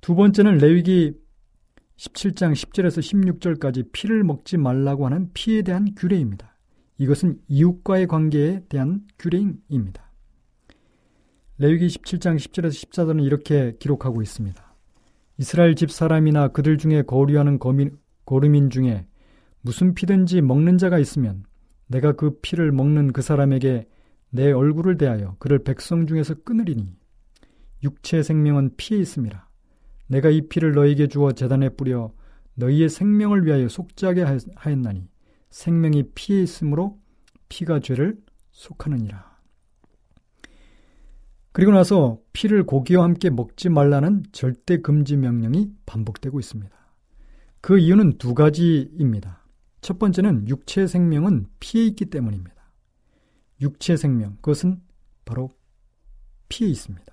두 0.00 0.14
번째는 0.14 0.58
레위기 0.58 1.18
17장 1.96 2.52
10절에서 2.52 3.00
16절까지 3.00 3.90
피를 3.92 4.22
먹지 4.22 4.58
말라고 4.58 5.06
하는 5.06 5.32
피에 5.34 5.62
대한 5.62 5.92
규례입니다. 5.96 6.56
이것은 6.98 7.40
이웃과의 7.48 8.06
관계에 8.06 8.62
대한 8.68 9.02
규례입니다. 9.18 10.12
레위기 11.58 11.88
17장 11.88 12.36
10절에서 12.36 12.88
14절은 12.88 13.24
이렇게 13.24 13.76
기록하고 13.78 14.22
있습니다. 14.22 14.69
이스라엘 15.40 15.74
집 15.74 15.90
사람이나 15.90 16.48
그들 16.48 16.76
중에 16.76 17.00
거류하는 17.00 17.58
거민, 17.58 17.96
거류민 18.26 18.68
중에 18.68 19.06
무슨 19.62 19.94
피든지 19.94 20.42
먹는 20.42 20.76
자가 20.76 20.98
있으면 20.98 21.44
내가 21.86 22.12
그 22.12 22.38
피를 22.42 22.72
먹는 22.72 23.14
그 23.14 23.22
사람에게 23.22 23.88
내 24.28 24.52
얼굴을 24.52 24.98
대하여 24.98 25.36
그를 25.38 25.64
백성 25.64 26.06
중에서 26.06 26.34
끊으리니 26.44 26.94
육체 27.82 28.22
생명은 28.22 28.76
피에 28.76 28.98
있음이라. 28.98 29.48
내가 30.08 30.28
이 30.28 30.46
피를 30.46 30.72
너에게 30.72 31.06
주어 31.06 31.32
재단에 31.32 31.70
뿌려 31.70 32.12
너희의 32.56 32.90
생명을 32.90 33.46
위하여 33.46 33.66
속죄하게 33.66 34.24
하였나니 34.56 35.08
생명이 35.48 36.10
피에 36.14 36.42
있으므로 36.42 37.00
피가 37.48 37.80
죄를 37.80 38.18
속하느니라. 38.52 39.29
그리고 41.52 41.72
나서 41.72 42.18
피를 42.32 42.64
고기와 42.64 43.04
함께 43.04 43.28
먹지 43.28 43.68
말라는 43.68 44.24
절대 44.32 44.78
금지 44.78 45.16
명령이 45.16 45.72
반복되고 45.84 46.38
있습니다. 46.38 46.76
그 47.60 47.78
이유는 47.78 48.18
두 48.18 48.34
가지입니다. 48.34 49.44
첫 49.80 49.98
번째는 49.98 50.48
육체 50.48 50.86
생명은 50.86 51.46
피에 51.58 51.84
있기 51.86 52.06
때문입니다. 52.06 52.54
육체 53.60 53.96
생명, 53.96 54.36
그것은 54.36 54.80
바로 55.24 55.50
피에 56.48 56.68
있습니다. 56.68 57.06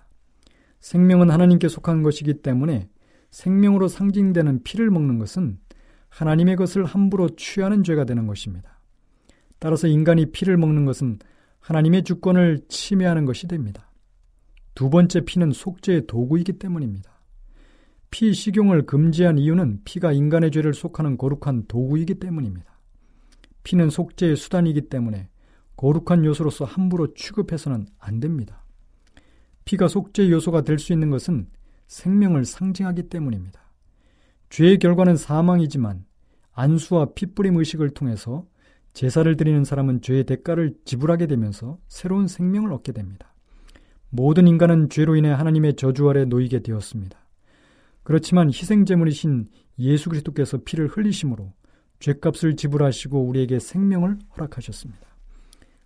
생명은 0.79 1.31
하나님께 1.31 1.67
속한 1.67 2.03
것이기 2.03 2.35
때문에 2.41 2.89
생명으로 3.31 3.87
상징되는 3.87 4.63
피를 4.63 4.89
먹는 4.89 5.19
것은 5.19 5.59
하나님의 6.09 6.55
것을 6.55 6.85
함부로 6.85 7.29
취하는 7.35 7.83
죄가 7.83 8.05
되는 8.05 8.27
것입니다. 8.27 8.79
따라서 9.59 9.87
인간이 9.87 10.31
피를 10.31 10.57
먹는 10.57 10.85
것은 10.85 11.19
하나님의 11.59 12.03
주권을 12.03 12.61
침해하는 12.69 13.25
것이 13.25 13.47
됩니다. 13.47 13.86
두 14.77 14.91
번째 14.91 15.21
피는 15.21 15.53
속죄의 15.53 16.05
도구이기 16.05 16.53
때문입니다. 16.59 17.09
피 18.11 18.31
식용을 18.31 18.85
금지한 18.85 19.39
이유는 19.39 19.81
피가 19.85 20.11
인간의 20.11 20.51
죄를 20.51 20.75
속하는 20.75 21.17
거룩한 21.17 21.65
도구이기 21.67 22.19
때문입니다. 22.19 22.79
피는 23.63 23.89
속죄의 23.89 24.35
수단이기 24.35 24.81
때문에 24.81 25.29
거룩한 25.77 26.25
요소로서 26.25 26.65
함부로 26.65 27.15
취급해서는 27.15 27.87
안 27.97 28.19
됩니다. 28.19 28.67
피가 29.65 29.87
속죄 29.87 30.29
요소가 30.29 30.61
될 30.61 30.77
수 30.77 30.93
있는 30.93 31.09
것은 31.09 31.47
생명을 31.87 32.45
상징하기 32.45 33.09
때문입니다. 33.09 33.59
죄의 34.51 34.77
결과는 34.77 35.17
사망이지만 35.17 36.05
안수와 36.51 37.13
핏부림 37.15 37.57
의식을 37.57 37.95
통해서 37.95 38.45
제사를 38.93 39.35
드리는 39.37 39.63
사람은 39.63 40.03
죄의 40.03 40.25
대가를 40.25 40.75
지불하게 40.85 41.25
되면서 41.25 41.79
새로운 41.87 42.27
생명을 42.27 42.71
얻게 42.71 42.91
됩니다. 42.91 43.33
모든 44.09 44.47
인간은 44.47 44.89
죄로 44.89 45.15
인해 45.15 45.29
하나님의 45.29 45.75
저주 45.75 46.09
아래 46.09 46.25
놓이게 46.25 46.59
되었습니다. 46.59 47.17
그렇지만 48.03 48.47
희생제물이신 48.47 49.49
예수 49.79 50.09
그리스도께서 50.09 50.59
피를 50.63 50.87
흘리심으로 50.87 51.53
죄값을 51.99 52.55
지불하시고 52.55 53.21
우리에게 53.21 53.59
생명을 53.59 54.17
허락하셨습니다. 54.35 55.07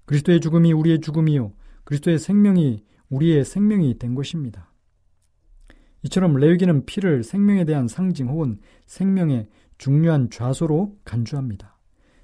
그리스도의 0.05 0.39
죽음이 0.39 0.73
우리의 0.73 0.99
죽음이요 1.01 1.53
그리스도의 1.83 2.19
생명이 2.19 2.83
우리의 3.09 3.43
생명이 3.45 3.97
된 3.97 4.13
것입니다. 4.13 4.71
이처럼 6.03 6.35
레위기는 6.35 6.85
피를 6.85 7.23
생명에 7.23 7.65
대한 7.65 7.87
상징 7.87 8.27
혹은 8.27 8.59
생명의 8.85 9.47
중요한 9.77 10.29
좌소로 10.29 10.97
간주합니다. 11.03 11.77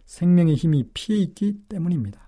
생명의 0.06 0.56
힘이 0.56 0.86
피에 0.94 1.18
있기 1.18 1.62
때문입니다. 1.70 2.27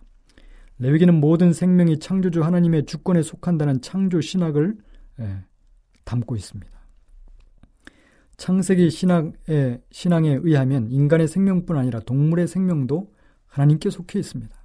레위기는 0.80 1.14
모든 1.20 1.54
생명이 1.54 2.00
창조주 2.00 2.42
하나님의 2.42 2.86
주권에 2.86 3.22
속한다는 3.22 3.82
창조 3.82 4.22
신학을 4.22 4.78
예, 5.20 5.44
담고 6.06 6.36
있습니다. 6.36 6.80
창세기 8.38 8.90
신학의 8.90 9.82
신앙에 9.92 10.40
의하면 10.42 10.90
인간의 10.90 11.28
생명뿐 11.28 11.78
아니라 11.78 12.00
동물의 12.00 12.48
생명도 12.48 13.14
하나님께 13.46 13.90
속해 13.90 14.18
있습니다. 14.18 14.56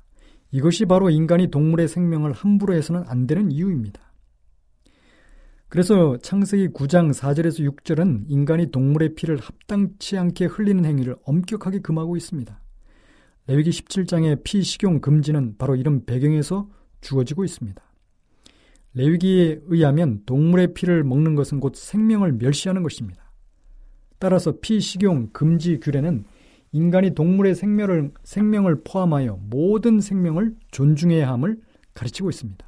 이것이 0.53 0.87
바로 0.87 1.11
인간이 1.11 1.51
동물의 1.51 1.89
생명을 1.89 2.33
함부로 2.33 2.75
해서는 2.75 3.03
안 3.09 3.27
되는 3.27 3.51
이유입니다. 3.51 4.01
그래서 5.69 6.17
창세기 6.19 6.69
9장 6.69 7.13
4절에서 7.13 7.69
6절은 7.69 8.27
인간이 8.29 8.71
동물의 8.71 9.17
피를 9.17 9.39
합당치 9.39 10.17
않게 10.17 10.45
흘리는 10.45 10.85
행위를 10.85 11.17
엄격하게 11.25 11.81
금하고 11.81 12.17
있습니다. 12.17 12.61
레위기 13.47 13.71
17장의 13.71 14.43
피 14.43 14.63
식용 14.63 15.01
금지는 15.01 15.57
바로 15.59 15.77
이런 15.77 16.05
배경에서 16.05 16.69
주어지고 17.01 17.45
있습니다. 17.45 17.83
레위기에 18.95 19.61
의하면 19.67 20.23
동물의 20.25 20.73
피를 20.75 21.05
먹는 21.05 21.35
것은 21.35 21.61
곧 21.61 21.77
생명을 21.77 22.33
멸시하는 22.33 22.83
것입니다. 22.83 23.33
따라서 24.19 24.55
피 24.61 24.81
식용 24.81 25.29
금지 25.33 25.79
규례는 25.81 26.25
인간이 26.73 27.15
동물의 27.15 27.55
생명을, 27.55 28.13
생명을 28.23 28.83
포함하여 28.83 29.39
모든 29.43 30.01
생명을 30.01 30.55
존중해야 30.71 31.29
함을 31.29 31.59
가르치고 31.93 32.31
있습니다. 32.31 32.67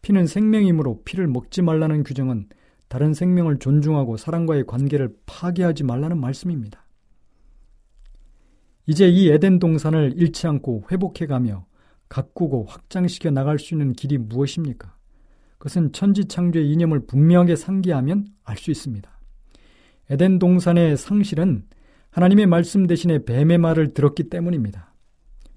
피는 0.00 0.26
생명이므로 0.26 1.02
피를 1.04 1.28
먹지 1.28 1.62
말라는 1.62 2.02
규정은 2.02 2.48
다른 2.88 3.14
생명을 3.14 3.58
존중하고 3.58 4.16
사람과의 4.16 4.66
관계를 4.66 5.14
파괴하지 5.26 5.84
말라는 5.84 6.20
말씀입니다. 6.20 6.81
이제 8.86 9.08
이 9.08 9.28
에덴 9.30 9.58
동산을 9.58 10.14
잃지 10.16 10.46
않고 10.46 10.84
회복해가며 10.90 11.66
가꾸고 12.08 12.64
확장시켜 12.64 13.30
나갈 13.30 13.58
수 13.58 13.74
있는 13.74 13.92
길이 13.92 14.18
무엇입니까? 14.18 14.96
그것은 15.58 15.92
천지 15.92 16.24
창조의 16.24 16.70
이념을 16.70 17.06
분명하게 17.06 17.56
상기하면 17.56 18.26
알 18.44 18.56
수 18.56 18.70
있습니다. 18.70 19.10
에덴 20.10 20.38
동산의 20.38 20.96
상실은 20.96 21.64
하나님의 22.10 22.46
말씀 22.46 22.86
대신에 22.86 23.24
뱀의 23.24 23.58
말을 23.58 23.94
들었기 23.94 24.24
때문입니다. 24.24 24.92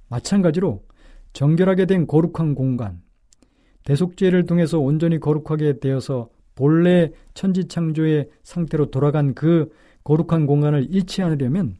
마찬가지로 0.08 0.84
정결하게 1.34 1.88
된 1.88 2.08
거룩한 2.08 2.56
공간, 2.56 3.02
대속죄를 3.84 4.46
통해서 4.46 4.80
온전히 4.80 5.20
거룩하게 5.20 5.80
되어서 5.80 6.30
본래 6.54 7.12
천지 7.34 7.68
창조의 7.68 8.30
상태로 8.44 8.92
돌아간 8.92 9.34
그 9.34 9.72
거룩한 10.04 10.46
공간을 10.46 10.88
잃지 10.90 11.22
않으려면 11.24 11.76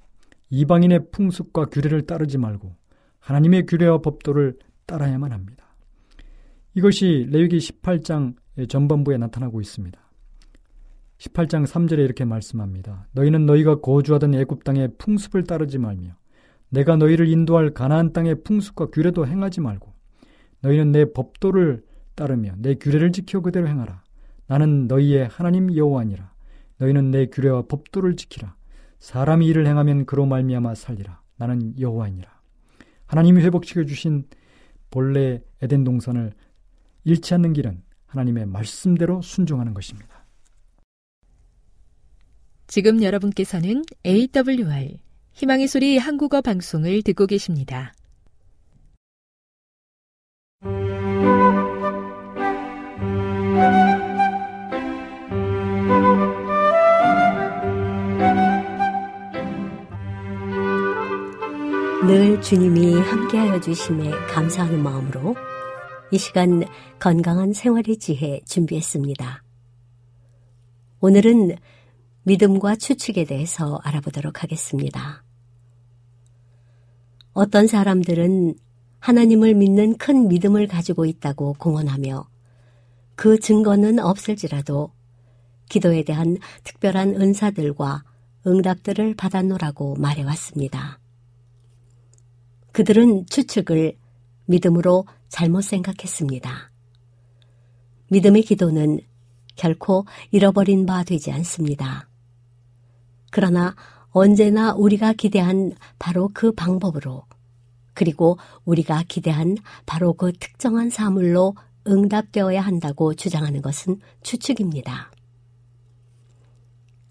이방인의 0.50 1.12
풍습과 1.12 1.66
규례를 1.66 2.06
따르지 2.06 2.38
말고 2.38 2.76
하나님의 3.20 3.66
규례와 3.66 4.00
법도를 4.00 4.58
따라야만 4.86 5.32
합니다. 5.32 5.76
이것이 6.76 7.28
레위기 7.30 7.58
18장 7.58 8.36
전반부에 8.70 9.18
나타나고 9.18 9.62
있습니다. 9.62 10.00
18장 11.18 11.66
3절에 11.66 12.00
이렇게 12.00 12.26
말씀합니다. 12.26 13.08
너희는 13.14 13.46
너희가 13.46 13.80
거주하던 13.80 14.36
애굽 14.36 14.64
땅의 14.64 14.96
풍습을 14.98 15.46
따르지 15.46 15.78
말며 15.78 16.12
내가 16.70 16.98
너희를 16.98 17.28
인도할 17.28 17.72
가나안 17.72 18.12
땅의 18.14 18.44
풍습과 18.44 18.88
규례도 18.88 19.26
행하지 19.26 19.62
말고 19.62 19.94
너희는 20.62 20.92
내 20.92 21.06
법도를 21.06 21.84
따르며 22.16 22.54
내 22.58 22.76
규례를 22.76 23.12
지켜 23.12 23.40
그대로 23.42 23.68
행하라. 23.68 24.04
나는 24.48 24.88
너희의 24.88 25.28
하나님 25.28 25.76
여호와니라. 25.76 26.34
너희는 26.78 27.12
내 27.12 27.28
규례와 27.28 27.64
법도를 27.64 28.16
지키라. 28.16 28.56
사람이 29.06 29.46
일을 29.46 29.68
행하면 29.68 30.08
그로 30.08 30.26
말미암아 30.26 30.74
살리라. 30.74 31.22
나는 31.38 31.80
여호와니라. 31.80 32.28
하나님이 33.06 33.44
회복시켜 33.44 33.86
주신 33.86 34.28
본래 34.90 35.44
에덴 35.62 35.84
동산을 35.84 36.34
잃지 37.04 37.36
않는 37.36 37.54
길은 37.54 37.84
하나님의 38.08 38.48
말씀대로 38.48 39.22
순종하는 39.22 39.76
것입니다. 39.76 40.26
지금 42.66 43.04
여러분께서는 43.04 43.84
AWR 44.08 44.98
희망의 45.34 45.68
소리 45.68 46.00
한국어 46.00 46.42
방송을 46.42 47.04
듣고 47.04 47.28
계십니다. 47.28 47.94
늘 62.08 62.40
주님이 62.40 63.00
함께하여 63.00 63.60
주심에 63.60 64.12
감사하는 64.28 64.84
마음으로 64.84 65.36
이 66.12 66.20
시간 66.20 66.64
건강한 67.00 67.52
생활의 67.52 67.98
지혜 67.98 68.42
준비했습니다. 68.46 69.44
오늘은 71.00 71.56
믿음과 72.22 72.76
추측에 72.76 73.24
대해서 73.26 73.80
알아보도록 73.84 74.44
하겠습니다. 74.44 75.24
어떤 77.34 77.66
사람들은 77.66 78.54
하나님을 79.00 79.56
믿는 79.56 79.98
큰 79.98 80.28
믿음을 80.28 80.68
가지고 80.68 81.06
있다고 81.06 81.56
공언하며 81.58 82.30
그 83.16 83.40
증거는 83.40 83.98
없을지라도 83.98 84.92
기도에 85.70 86.04
대한 86.04 86.38
특별한 86.64 87.20
은사들과 87.20 88.04
응답들을 88.46 89.16
받았노라고 89.16 89.96
말해왔습니다. 89.96 91.00
그들은 92.76 93.26
추측을 93.28 93.96
믿음으로 94.48 95.06
잘못 95.30 95.62
생각했습니다. 95.62 96.72
믿음의 98.10 98.42
기도는 98.42 99.00
결코 99.56 100.06
잃어버린 100.32 100.86
바 100.86 101.06
되지 101.06 101.32
않습니다. 101.32 102.10
그러나 103.32 103.78
언제나 104.10 104.74
우리가 104.74 105.14
기대한 105.14 105.72
바로 106.00 106.30
그 106.34 106.52
방법으로 106.52 107.24
그리고 107.94 108.38
우리가 108.66 109.06
기대한 109.08 109.56
바로 109.86 110.12
그 110.12 110.34
특정한 110.34 110.90
사물로 110.90 111.56
응답되어야 111.88 112.60
한다고 112.60 113.14
주장하는 113.14 113.62
것은 113.62 114.02
추측입니다. 114.22 115.12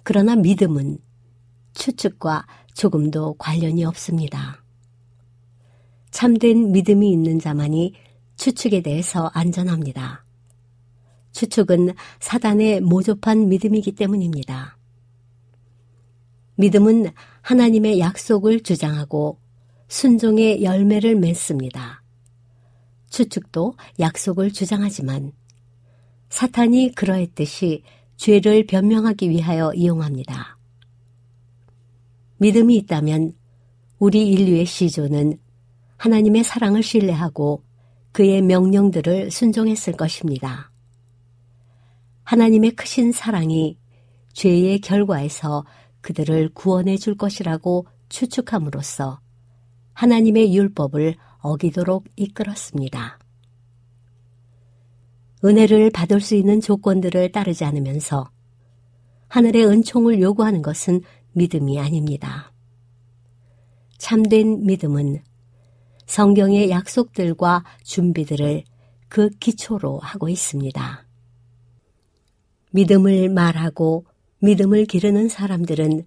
그러나 0.03 0.37
믿음은 0.37 0.99
추측과 1.73 2.47
조금도 2.75 3.37
관련이 3.39 3.83
없습니다. 3.87 4.64
참된 6.25 6.73
믿음이 6.73 7.13
있는 7.13 7.39
자만이 7.39 7.93
추측에 8.37 8.81
대해서 8.81 9.31
안전합니다. 9.35 10.25
추측은 11.33 11.93
사단의 12.19 12.81
모조판 12.81 13.51
믿음이기 13.51 13.93
때문입니다. 13.93 14.79
믿음은 16.55 17.11
하나님의 17.43 17.99
약속을 17.99 18.63
주장하고 18.63 19.39
순종의 19.89 20.63
열매를 20.63 21.15
맺습니다. 21.17 22.03
추측도 23.11 23.75
약속을 24.01 24.51
주장하지만 24.51 25.33
사탄이 26.31 26.93
그러했듯이 26.93 27.83
죄를 28.17 28.65
변명하기 28.65 29.29
위하여 29.29 29.75
이용합니다. 29.75 30.57
믿음이 32.39 32.77
있다면 32.77 33.35
우리 33.99 34.27
인류의 34.31 34.65
시조는 34.65 35.44
하나님의 35.97 36.45
사랑을 36.45 36.83
신뢰하고 36.83 37.63
그의 38.13 38.43
명령들을 38.43 39.31
순종했을 39.31 39.95
것입니다. 39.95 40.71
하나님의 42.25 42.73
크신 42.73 43.13
사랑이 43.13 43.79
죄의 44.33 44.81
결과에서 44.81 45.65
그들을 46.01 46.51
구원해 46.55 46.97
줄 46.97 47.17
것이라고 47.17 47.87
추측함으로써 48.09 49.21
하나님의 49.95 50.55
율법을 50.55 51.17
어기도록 51.39 52.05
이끌었습니다. 52.17 53.19
은혜를 55.45 55.91
받을 55.91 56.21
수 56.21 56.35
있는 56.35 56.61
조건들을 56.61 57.33
따르지 57.33 57.65
않으면서 57.65 58.31
하늘의 59.29 59.67
은총을 59.67 60.21
요구하는 60.21 60.63
것은 60.63 61.03
믿음이 61.33 61.79
아닙니다. 61.79 62.53
참된 63.99 64.65
믿음은 64.65 65.23
성경의 66.07 66.71
약속들과 66.71 67.65
준비들을 67.83 68.65
그 69.09 69.31
기초로 69.31 69.99
하고 69.99 70.29
있습니다. 70.29 71.07
믿음을 72.73 73.29
말하고 73.29 74.05
믿음을 74.41 74.85
기르는 74.85 75.29
사람들은 75.29 76.05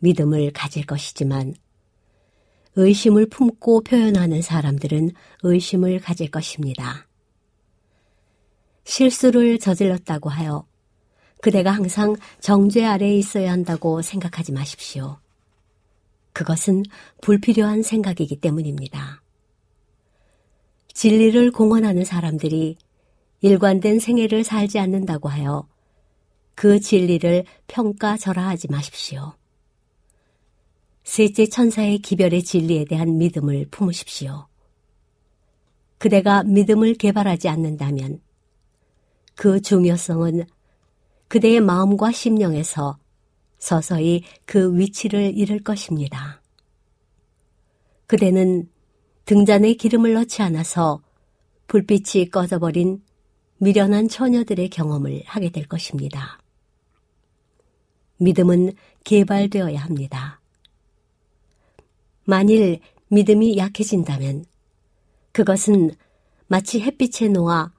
믿음을 0.00 0.50
가질 0.52 0.84
것이지만 0.86 1.54
의심을 2.76 3.26
품고 3.26 3.82
표현하는 3.82 4.42
사람들은 4.42 5.10
의심을 5.42 6.00
가질 6.00 6.30
것입니다. 6.30 7.08
실수를 8.84 9.58
저질렀다고 9.58 10.28
하여 10.28 10.66
그대가 11.40 11.70
항상 11.70 12.16
정죄 12.40 12.84
아래에 12.84 13.16
있어야 13.16 13.52
한다고 13.52 14.02
생각하지 14.02 14.52
마십시오. 14.52 15.18
그것은 16.32 16.84
불필요한 17.20 17.82
생각이기 17.82 18.40
때문입니다. 18.40 19.22
진리를 20.98 21.52
공언하는 21.52 22.04
사람들이 22.04 22.76
일관된 23.40 24.00
생애를 24.00 24.42
살지 24.42 24.80
않는다고 24.80 25.28
하여 25.28 25.68
그 26.56 26.80
진리를 26.80 27.44
평가절하하지 27.68 28.66
마십시오. 28.68 29.34
셋째 31.04 31.46
천사의 31.46 31.98
기별의 31.98 32.42
진리에 32.42 32.84
대한 32.84 33.16
믿음을 33.16 33.68
품으십시오. 33.70 34.48
그대가 35.98 36.42
믿음을 36.42 36.94
개발하지 36.94 37.48
않는다면 37.48 38.20
그 39.36 39.60
중요성은 39.60 40.46
그대의 41.28 41.60
마음과 41.60 42.10
심령에서 42.10 42.98
서서히 43.60 44.24
그 44.46 44.76
위치를 44.76 45.38
잃을 45.38 45.62
것입니다. 45.62 46.42
그대는 48.08 48.68
등잔에 49.28 49.74
기름을 49.74 50.14
넣지 50.14 50.40
않아서 50.40 51.02
불빛이 51.66 52.30
꺼져버린 52.30 53.02
미련한 53.58 54.08
처녀들의 54.08 54.70
경험을 54.70 55.22
하게 55.26 55.50
될 55.50 55.66
것입니다. 55.68 56.38
믿음은 58.16 58.72
개발되어야 59.04 59.80
합니다. 59.80 60.40
만일 62.24 62.80
믿음이 63.08 63.58
약해진다면 63.58 64.46
그것은 65.32 65.90
마치 66.46 66.80
햇빛에 66.80 67.28
놓아 67.28 67.70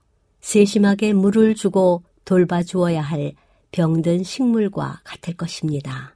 세심하게 0.42 1.14
물을 1.14 1.56
주고 1.56 2.04
돌봐주어야 2.26 3.02
할 3.02 3.34
병든 3.72 4.22
식물과 4.22 5.02
같을 5.04 5.36
것입니다. 5.36 6.16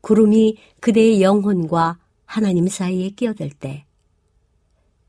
구름이 0.00 0.56
그대의 0.80 1.20
영혼과 1.20 1.98
하나님 2.28 2.68
사이에 2.68 3.08
끼어들 3.08 3.48
때, 3.48 3.86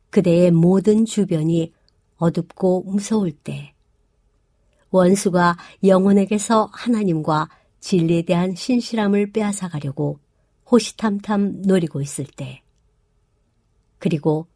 그대의 0.09 0.51
모든 0.51 1.03
주변이 1.03 1.73
어둡고 2.15 2.83
무서울 2.83 3.33
때, 3.33 3.73
원수가 4.89 5.57
영혼에게서 5.83 6.69
하나님과 6.71 7.49
진리에 7.81 8.21
대한 8.21 8.55
신실함을 8.55 9.33
빼앗아가려고 9.33 10.19
호시탐탐 10.71 11.63
노리고 11.63 12.01
있을 12.01 12.25
때, 12.25 12.63
그리고 13.97 14.47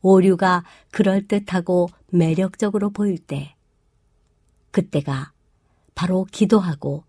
오류가 0.00 0.62
그럴듯하고 0.92 1.88
매력적으로 2.10 2.90
보일 2.90 3.18
때, 3.18 3.56
그때가 4.70 5.32
바로 5.96 6.24
기도하고 6.30 7.02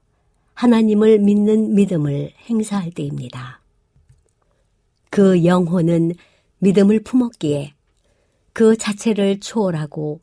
하나님을 0.55 1.19
믿는 1.19 1.75
믿음을 1.75 2.33
행사할 2.49 2.89
때입니다. 2.89 3.61
그 5.09 5.45
영혼은 5.45 6.13
믿음을 6.59 7.01
품었기에 7.01 7.73
그 8.53 8.75
자체를 8.75 9.39
초월하고 9.39 10.21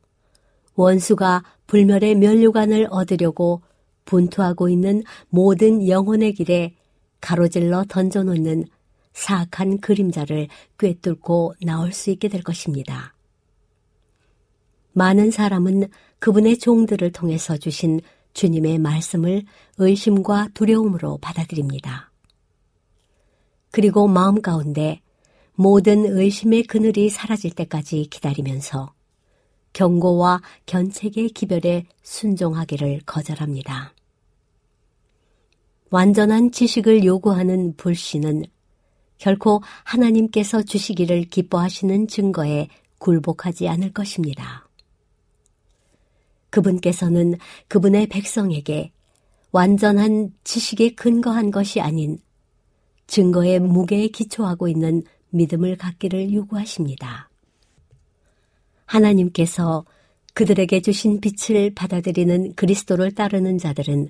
원수가 0.75 1.45
불멸의 1.67 2.17
면류관을 2.17 2.89
얻으려고 2.91 3.63
분투하고 4.05 4.69
있는 4.69 5.03
모든 5.29 5.89
영혼의 5.89 6.35
길에 6.35 6.75
가로질러 7.21 7.85
던져놓는 7.89 8.67
사악한 9.13 9.79
그림자를 9.79 10.49
꿰뚫고 10.79 11.55
나올 11.63 11.93
수 11.93 12.11
있게 12.11 12.29
될 12.29 12.43
것입니다. 12.43 13.15
많은 14.93 15.31
사람은 15.31 15.89
그분의 16.19 16.59
종들을 16.59 17.13
통해서 17.13 17.57
주신 17.57 18.01
주님의 18.33 18.79
말씀을 18.79 19.45
의심과 19.79 20.49
두려움으로 20.55 21.19
받아들입니다. 21.19 22.11
그리고 23.75 24.07
마음 24.07 24.41
가운데 24.41 25.01
모든 25.57 26.07
의심의 26.07 26.63
그늘이 26.63 27.11
사라질 27.11 27.51
때까지 27.51 28.07
기다리면서 28.09 28.95
경고와 29.73 30.43
견책의 30.67 31.31
기별에 31.31 31.87
순종하기를 32.05 33.01
거절합니다. 33.05 33.93
완전한 35.91 36.53
지식을 36.53 37.05
요구하는 37.05 37.75
불신은 37.77 38.45
결코 39.19 39.61
하나님께서 39.83 40.63
주시기를 40.63 41.25
기뻐하시는 41.25 42.07
증거에 42.07 42.69
굴복하지 42.99 43.67
않을 43.67 43.93
것입니다. 43.93 44.69
그분께서는 46.51 47.39
그분의 47.67 48.07
백성에게 48.07 48.93
완전한 49.51 50.33
지식에 50.45 50.95
근거한 50.95 51.51
것이 51.51 51.81
아닌 51.81 52.21
증거의 53.07 53.61
무게에 53.61 54.09
기초하고 54.09 54.69
있는 54.69 55.03
믿음을 55.31 55.77
갖기를 55.77 56.33
요구하십니다. 56.33 57.29
하나님께서 58.87 59.85
그들에게 60.35 60.81
주신 60.81 61.21
빛을 61.21 61.75
받아들이는 61.75 62.55
그리스도를 62.55 63.13
따르는 63.13 63.59
자들은 63.59 64.09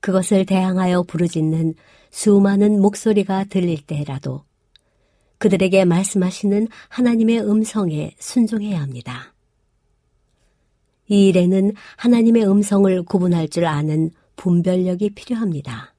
그것을 0.00 0.46
대항하여 0.46 1.02
부르짖는 1.02 1.74
수많은 2.10 2.80
목소리가 2.80 3.44
들릴 3.44 3.82
때라도 3.82 4.44
그들에게 5.38 5.84
말씀하시는 5.84 6.68
하나님의 6.88 7.40
음성에 7.40 8.14
순종해야 8.18 8.80
합니다. 8.80 9.34
이 11.08 11.28
일에는 11.28 11.72
하나님의 11.96 12.48
음성을 12.48 13.02
구분할 13.02 13.48
줄 13.48 13.66
아는 13.66 14.10
분별력이 14.36 15.10
필요합니다. 15.10 15.95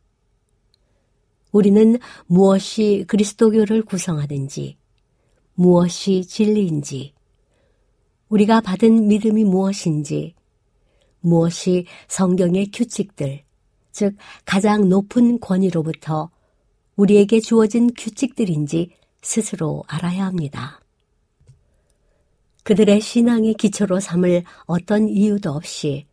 우리는 1.57 1.97
무엇이 2.27 3.03
그리스도교를 3.07 3.81
구성하든지, 3.81 4.77
무엇이 5.55 6.23
진리인지, 6.23 7.15
우리가 8.29 8.61
받은 8.61 9.07
믿음이 9.07 9.43
무엇인지, 9.43 10.35
무엇이 11.19 11.87
성경의 12.07 12.69
규칙들, 12.71 13.41
즉 13.91 14.15
가장 14.45 14.87
높은 14.87 15.39
권위로부터 15.39 16.29
우리에게 16.95 17.39
주어진 17.39 17.91
규칙들인지 17.97 18.91
스스로 19.23 19.83
알아야 19.87 20.27
합니다. 20.27 20.79
그들의 22.65 23.01
신앙의 23.01 23.55
기초로 23.55 23.99
삼을 23.99 24.43
어떤 24.67 25.09
이유도 25.09 25.53
없이 25.53 26.05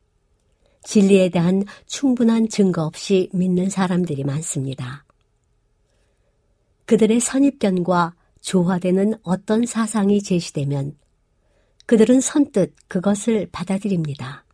진리에 0.84 1.28
대한 1.28 1.64
충분한 1.84 2.48
증거 2.48 2.84
없이 2.84 3.28
믿는 3.34 3.68
사람들이 3.68 4.24
많습니다. 4.24 5.04
그들의 6.86 7.20
선입견과 7.20 8.14
조화되는 8.40 9.14
어떤 9.22 9.64
사상이 9.64 10.22
제시되면 10.22 10.96
그들은 11.86 12.20
선뜻 12.20 12.74
그것을 12.88 13.48
받아들입니다. 13.52 14.44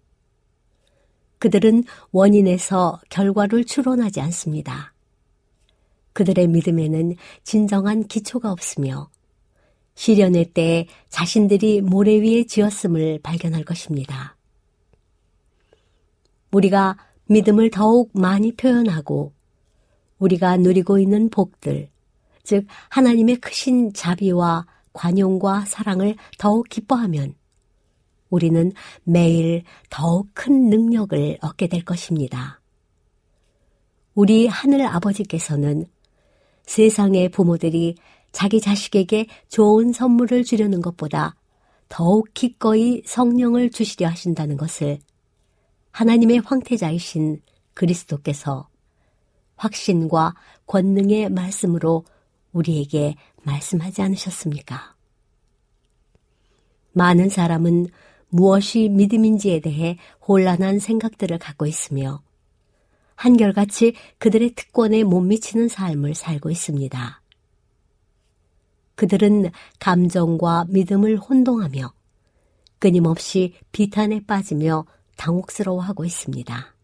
그들은 1.38 1.84
원인에서 2.12 3.00
결과를 3.08 3.64
추론하지 3.64 4.20
않습니다. 4.20 4.92
그들의 6.12 6.48
믿음에는 6.48 7.16
진정한 7.44 8.06
기초가 8.06 8.52
없으며 8.52 9.10
시련의 9.94 10.52
때에 10.52 10.86
자신들이 11.08 11.80
모래 11.80 12.20
위에 12.20 12.44
지었음을 12.44 13.20
발견할 13.22 13.64
것입니다. 13.64 14.36
우리가 16.52 16.96
믿음을 17.26 17.70
더욱 17.70 18.10
많이 18.12 18.52
표현하고 18.52 19.32
우리가 20.18 20.56
누리고 20.56 20.98
있는 20.98 21.30
복들, 21.30 21.88
즉 22.50 22.66
하나님의 22.88 23.36
크신 23.36 23.92
자비와 23.92 24.66
관용과 24.92 25.66
사랑을 25.66 26.16
더욱 26.36 26.68
기뻐하면 26.68 27.36
우리는 28.28 28.72
매일 29.04 29.62
더욱 29.88 30.30
큰 30.34 30.68
능력을 30.68 31.38
얻게 31.42 31.68
될 31.68 31.84
것입니다. 31.84 32.60
우리 34.16 34.48
하늘 34.48 34.84
아버지께서는 34.84 35.86
세상의 36.66 37.28
부모들이 37.28 37.94
자기 38.32 38.60
자식에게 38.60 39.28
좋은 39.46 39.92
선물을 39.92 40.42
주려는 40.42 40.80
것보다 40.80 41.36
더욱 41.88 42.34
기꺼이 42.34 43.02
성령을 43.06 43.70
주시려 43.70 44.08
하신다는 44.08 44.56
것을 44.56 44.98
하나님의 45.92 46.40
황태자이신 46.40 47.42
그리스도께서 47.74 48.68
확신과 49.54 50.34
권능의 50.66 51.28
말씀으로 51.30 52.04
우리에게 52.52 53.16
말씀하지 53.42 54.02
않으셨습니까? 54.02 54.94
많은 56.92 57.28
사람은 57.28 57.88
무엇이 58.28 58.88
믿음인지에 58.88 59.60
대해 59.60 59.98
혼란한 60.26 60.78
생각들을 60.78 61.38
갖고 61.38 61.66
있으며 61.66 62.22
한결같이 63.16 63.94
그들의 64.18 64.54
특권에 64.54 65.04
못 65.04 65.20
미치는 65.20 65.68
삶을 65.68 66.14
살고 66.14 66.50
있습니다. 66.50 67.22
그들은 68.94 69.50
감정과 69.78 70.66
믿음을 70.68 71.16
혼동하며 71.18 71.92
끊임없이 72.78 73.54
비탄에 73.72 74.24
빠지며 74.26 74.86
당혹스러워하고 75.16 76.04
있습니다. 76.04 76.74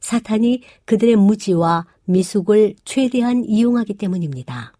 사탄이 0.00 0.62
그들의 0.86 1.16
무지와 1.16 1.86
미숙을 2.10 2.74
최대한 2.84 3.44
이용하기 3.44 3.94
때문입니다. 3.94 4.72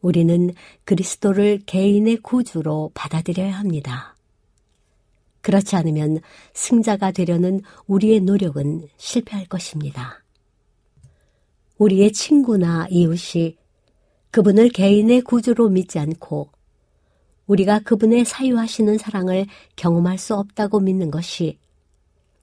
우리는 0.00 0.52
그리스도를 0.84 1.60
개인의 1.66 2.18
구주로 2.18 2.90
받아들여야 2.94 3.56
합니다. 3.56 4.16
그렇지 5.42 5.76
않으면 5.76 6.20
승자가 6.54 7.12
되려는 7.12 7.60
우리의 7.86 8.20
노력은 8.20 8.88
실패할 8.96 9.46
것입니다. 9.46 10.24
우리의 11.78 12.12
친구나 12.12 12.86
이웃이 12.90 13.56
그분을 14.32 14.70
개인의 14.70 15.20
구주로 15.22 15.68
믿지 15.68 15.98
않고 15.98 16.50
우리가 17.46 17.80
그분의 17.80 18.24
사유하시는 18.24 18.98
사랑을 18.98 19.46
경험할 19.76 20.18
수 20.18 20.34
없다고 20.34 20.80
믿는 20.80 21.12
것이 21.12 21.58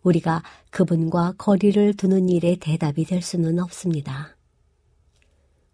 우리가 0.03 0.43
그분과 0.69 1.35
거리를 1.37 1.93
두는 1.95 2.29
일의 2.29 2.57
대답이 2.57 3.05
될 3.05 3.21
수는 3.21 3.59
없습니다. 3.59 4.35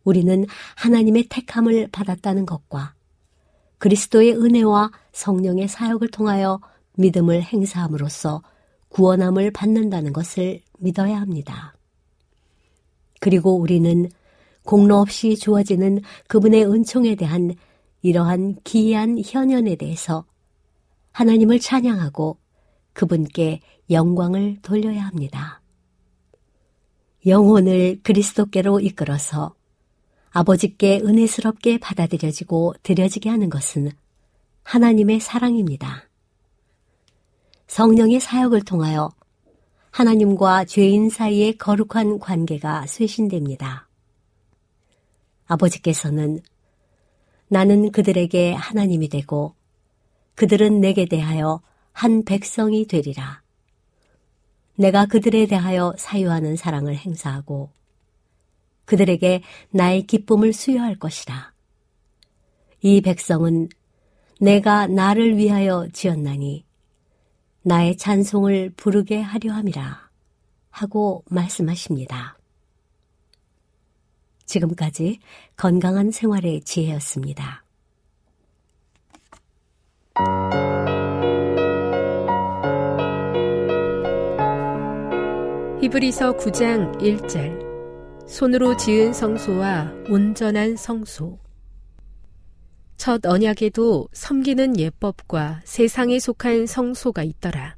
우리는 0.04 0.46
하나님의 0.76 1.28
택함을 1.30 1.90
받았다는 1.92 2.46
것과 2.46 2.94
그리스도의 3.80 4.34
은혜와 4.34 4.92
성령의 5.12 5.68
사역을 5.68 6.10
통하여 6.10 6.60
믿음을 6.96 7.42
행사함으로써 7.42 8.42
구원함을 8.90 9.52
받는다는 9.52 10.14
것을 10.14 10.62
믿어야 10.80 11.20
합니다. 11.20 11.76
그리고 13.20 13.56
우리는 13.56 14.10
공로 14.64 14.98
없이 14.98 15.38
주어지는 15.38 16.02
그분의 16.28 16.66
은총에 16.66 17.16
대한 17.16 17.54
이러한 18.02 18.58
기이한 18.64 19.22
현연에 19.24 19.76
대해서 19.76 20.26
하나님을 21.12 21.60
찬양하고 21.60 22.38
그분께 23.00 23.62
영광을 23.90 24.58
돌려야 24.62 25.06
합니다. 25.06 25.62
영혼을 27.26 28.02
그리스도께로 28.04 28.82
이끌어서 28.82 29.56
아버지께 30.32 31.00
은혜스럽게 31.06 31.78
받아들여지고 31.78 32.74
드려지게 32.84 33.30
하는 33.30 33.50
것은 33.50 33.92
하나님의 34.64 35.22
사랑입니다. 35.22 36.10
성령의 37.68 38.20
사역을 38.20 38.64
통하여 38.64 39.12
하나님과 39.92 40.66
죄인 40.66 41.10
사이의 41.10 41.58
거룩한 41.58 42.20
관계가 42.20 42.86
쇄신됩니다. 42.86 43.88
아버지께서는 45.46 46.42
나는 47.48 47.94
그들에게 47.94 48.52
하나님이 48.56 49.08
되고 49.08 49.56
그들은 50.36 50.82
내게 50.82 51.06
대하여 51.06 51.62
한 51.92 52.24
백성이 52.24 52.86
되리라. 52.86 53.42
내가 54.76 55.06
그들에 55.06 55.46
대하여 55.46 55.94
사유하는 55.98 56.56
사랑을 56.56 56.96
행사하고 56.96 57.70
그들에게 58.86 59.44
나의 59.72 60.08
기쁨을 60.08 60.54
수여할 60.54 60.96
것이라. 60.98 61.54
이 62.82 63.02
백성은 63.02 63.70
내가 64.40 64.88
나를 64.88 65.38
위하여 65.38 65.88
지었나니 65.92 66.66
나의 67.62 67.98
찬송을 67.98 68.74
부르게 68.78 69.20
하려 69.22 69.52
함이라 69.52 70.10
하고 70.72 71.24
말씀하십니다. 71.28 72.38
지금까지 74.46 75.20
건강한 75.56 76.10
생활의 76.10 76.62
지혜였습니다. 76.62 77.64
히브리서 85.82 86.36
9장 86.36 87.00
1절 87.00 88.28
손으로 88.28 88.76
지은 88.76 89.14
성소와 89.14 89.94
온전한 90.10 90.76
성소. 90.76 91.40
첫 92.98 93.26
언약에도 93.26 94.10
섬기는 94.12 94.78
예법과 94.78 95.62
세상에 95.64 96.20
속한 96.20 96.66
성소가 96.66 97.24
있더라. 97.24 97.78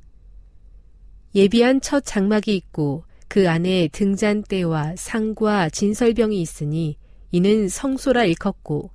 예비한 1.35 1.79
첫 1.79 2.03
장막이 2.03 2.55
있고 2.55 3.03
그 3.27 3.47
안에 3.47 3.89
등잔대와 3.91 4.95
상과 4.97 5.69
진설병이 5.69 6.41
있으니 6.41 6.97
이는 7.29 7.69
성소라 7.69 8.25
일컫고 8.25 8.89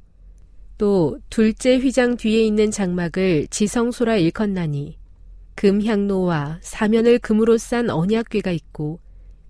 또 0.79 1.21
둘째 1.31 1.77
휘장 1.77 2.17
뒤에 2.17 2.43
있는 2.43 2.73
장막을 2.73 3.47
지성소라 3.51 4.17
일컫나니 4.17 4.99
금향로와 5.57 6.59
사면을 6.63 7.19
금으로 7.19 7.59
싼 7.59 7.91
언약궤가 7.91 8.53
있고 8.53 9.01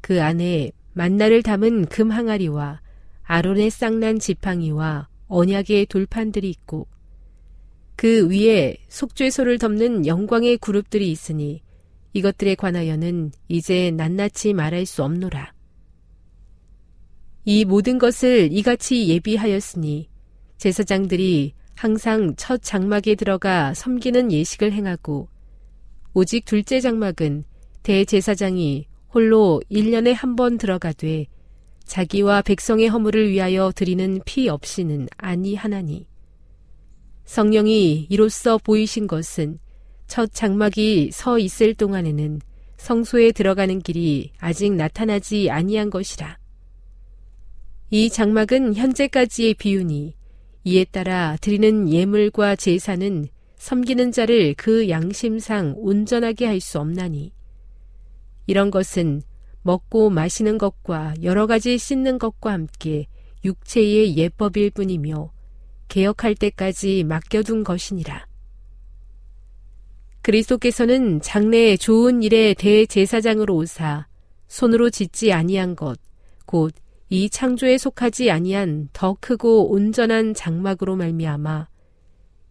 그 0.00 0.22
안에 0.22 0.70
만나를 0.94 1.42
담은 1.42 1.86
금 1.86 2.10
항아리와 2.10 2.80
아론의 3.24 3.70
쌍난 3.70 4.18
지팡이와 4.18 5.08
언약의 5.26 5.86
돌판들이 5.86 6.48
있고 6.48 6.86
그 7.96 8.28
위에 8.30 8.76
속죄소를 8.88 9.58
덮는 9.58 10.06
영광의 10.06 10.58
그룹들이 10.58 11.10
있으니 11.10 11.62
이것들에 12.12 12.54
관하여는 12.54 13.32
이제 13.48 13.90
낱낱이 13.90 14.54
말할 14.54 14.86
수 14.86 15.02
없노라. 15.02 15.52
이 17.44 17.64
모든 17.64 17.98
것을 17.98 18.48
이같이 18.52 19.08
예비하였으니 19.08 20.08
제사장들이 20.58 21.52
항상 21.74 22.34
첫 22.36 22.62
장막에 22.62 23.14
들어가 23.16 23.74
섬기는 23.74 24.32
예식을 24.32 24.72
행하고 24.72 25.28
오직 26.18 26.46
둘째 26.46 26.80
장막은 26.80 27.44
대제사장이 27.82 28.86
홀로 29.12 29.60
1년에 29.70 30.14
한 30.14 30.34
번 30.34 30.56
들어가되 30.56 31.26
자기와 31.84 32.40
백성의 32.40 32.88
허물을 32.88 33.28
위하여 33.28 33.70
드리는 33.70 34.22
피 34.24 34.48
없이는 34.48 35.08
아니하나니 35.18 36.06
성령이 37.26 38.06
이로써 38.08 38.56
보이신 38.56 39.06
것은 39.06 39.58
첫 40.06 40.32
장막이 40.32 41.10
서 41.12 41.38
있을 41.38 41.74
동안에는 41.74 42.40
성소에 42.78 43.32
들어가는 43.32 43.80
길이 43.80 44.32
아직 44.38 44.72
나타나지 44.72 45.50
아니한 45.50 45.90
것이라. 45.90 46.38
이 47.90 48.08
장막은 48.08 48.74
현재까지의 48.74 49.52
비유니 49.52 50.14
이에 50.64 50.84
따라 50.84 51.36
드리는 51.42 51.90
예물과 51.90 52.56
제사는 52.56 53.28
섬기는 53.56 54.12
자를 54.12 54.54
그 54.54 54.88
양심상 54.88 55.74
온전하게 55.76 56.46
할 56.46 56.60
수 56.60 56.78
없나니 56.78 57.32
이런 58.46 58.70
것은 58.70 59.22
먹고 59.62 60.10
마시는 60.10 60.58
것과 60.58 61.14
여러 61.22 61.46
가지 61.46 61.76
씻는 61.76 62.18
것과 62.18 62.52
함께 62.52 63.06
육체의 63.44 64.16
예법일 64.16 64.70
뿐이며 64.70 65.32
개혁할 65.88 66.34
때까지 66.34 67.04
맡겨둔 67.04 67.64
것이니라. 67.64 68.26
그리스도께서는 70.22 71.20
장래의 71.20 71.78
좋은 71.78 72.22
일의 72.22 72.54
대제사장으로 72.54 73.56
오사 73.56 74.06
손으로 74.48 74.90
짓지 74.90 75.32
아니한 75.32 75.76
것, 75.76 75.98
곧 76.44 76.74
이 77.08 77.30
창조에 77.30 77.78
속하지 77.78 78.32
아니한 78.32 78.88
더 78.92 79.16
크고 79.20 79.70
온전한 79.70 80.34
장막으로 80.34 80.96
말미암아 80.96 81.68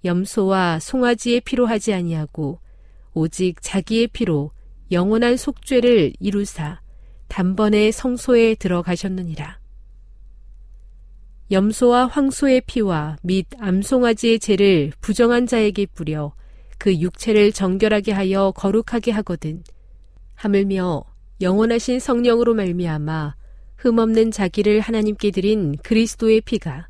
염소와 0.05 0.79
송아지의 0.79 1.41
피로 1.41 1.65
하지 1.65 1.93
아니하고 1.93 2.59
오직 3.13 3.61
자기의 3.61 4.07
피로 4.07 4.51
영원한 4.91 5.35
속죄를 5.35 6.13
이루사 6.19 6.79
단번에 7.27 7.91
성소에 7.91 8.55
들어가셨느니라. 8.55 9.59
염소와 11.51 12.07
황소의 12.07 12.61
피와 12.61 13.17
및 13.23 13.47
암송아지의 13.59 14.39
죄를 14.39 14.91
부정한 15.01 15.47
자에게 15.47 15.87
뿌려 15.87 16.33
그 16.77 16.95
육체를 16.95 17.51
정결하게 17.51 18.11
하여 18.11 18.51
거룩하게 18.55 19.11
하거든. 19.11 19.63
하물며 20.35 21.03
영원하신 21.41 21.99
성령으로 21.99 22.53
말미암아 22.53 23.35
흠없는 23.77 24.31
자기를 24.31 24.79
하나님께 24.79 25.31
드린 25.31 25.75
그리스도의 25.77 26.41
피가 26.41 26.87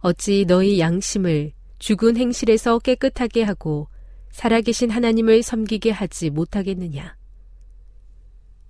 어찌 0.00 0.44
너희 0.46 0.78
양심을 0.78 1.52
죽은 1.78 2.16
행실에서 2.16 2.78
깨끗하게 2.78 3.42
하고 3.42 3.88
살아계신 4.30 4.90
하나님을 4.90 5.42
섬기게 5.42 5.90
하지 5.90 6.30
못하겠느냐. 6.30 7.16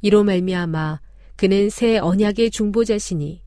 이로 0.00 0.24
말미암아 0.24 1.00
그는 1.36 1.70
새 1.70 1.98
언약의 1.98 2.50
중보자시니 2.50 3.42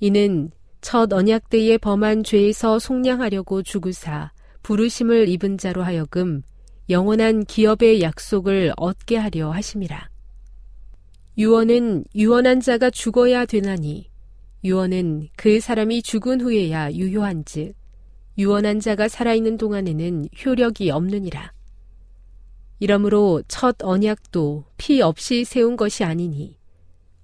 이는 0.00 0.50
첫 0.80 1.12
언약 1.12 1.48
때에 1.48 1.78
범한 1.78 2.24
죄에서 2.24 2.78
속량하려고 2.78 3.62
죽으사 3.62 4.32
부르심을 4.62 5.28
입은 5.28 5.58
자로 5.58 5.82
하여금 5.82 6.42
영원한 6.90 7.44
기업의 7.44 8.02
약속을 8.02 8.74
얻게 8.76 9.16
하려 9.16 9.50
하심이라. 9.50 10.10
유언은 11.38 12.04
유언한 12.14 12.60
자가 12.60 12.90
죽어야 12.90 13.46
되나니 13.46 14.10
유언은 14.62 15.28
그 15.36 15.60
사람이 15.60 16.02
죽은 16.02 16.40
후에야 16.40 16.92
유효한즉 16.92 17.74
유언한 18.38 18.80
자가 18.80 19.08
살아있는 19.08 19.56
동안에는 19.58 20.26
효력이 20.44 20.90
없느니라. 20.90 21.52
이러므로 22.80 23.42
첫 23.48 23.76
언약도 23.82 24.64
피 24.76 25.00
없이 25.00 25.44
세운 25.44 25.76
것이 25.76 26.04
아니니 26.04 26.58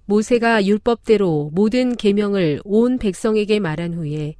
모세가 0.05 0.65
율법대로 0.65 1.51
모든 1.53 1.95
계명을 1.95 2.61
온 2.63 2.97
백성에게 2.97 3.59
말한 3.59 3.93
후에 3.93 4.35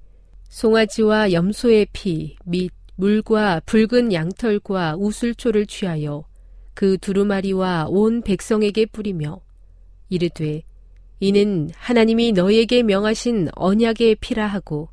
송아지와 0.50 1.32
염소의 1.32 1.88
피 1.94 2.36
및 2.46 2.72
물과 2.96 3.62
붉은 3.66 4.14
양털과 4.14 4.96
우슬초를 4.98 5.66
취하여 5.66 6.26
그 6.74 6.98
두루마리와 6.98 7.88
온 7.90 8.22
백성에게 8.22 8.86
뿌리며 8.88 9.42
이르되 10.10 10.64
이는 11.20 11.70
하나님이 11.76 12.32
너에게 12.34 12.84
명하신 12.84 13.50
언약의 13.56 14.16
피라 14.16 14.48
하고 14.48 14.90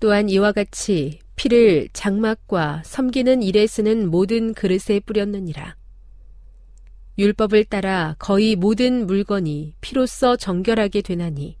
또한 0.00 0.28
이와 0.28 0.52
같이 0.52 1.20
피를 1.36 1.88
장막과 1.92 2.82
섬기는 2.84 3.42
일에 3.42 3.66
쓰는 3.66 4.10
모든 4.10 4.54
그릇에 4.54 5.00
뿌렸느니라. 5.04 5.76
율법을 7.18 7.64
따라 7.64 8.16
거의 8.18 8.56
모든 8.56 9.06
물건이 9.06 9.74
피로써 9.80 10.36
정결하게 10.36 11.02
되나니 11.02 11.58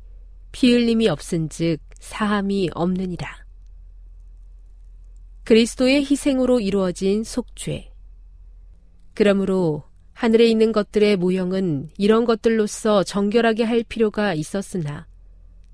피 0.52 0.72
흘림이 0.72 1.08
없은즉 1.08 1.80
사함이 2.00 2.70
없느니라. 2.74 3.44
그리스도의 5.44 6.04
희생으로 6.04 6.60
이루어진 6.60 7.22
속죄. 7.22 7.92
그러므로 9.14 9.84
하늘에 10.12 10.46
있는 10.46 10.72
것들의 10.72 11.16
모형은 11.16 11.90
이런 11.98 12.24
것들로서 12.24 13.02
정결하게 13.02 13.64
할 13.64 13.84
필요가 13.84 14.34
있었으나 14.34 15.06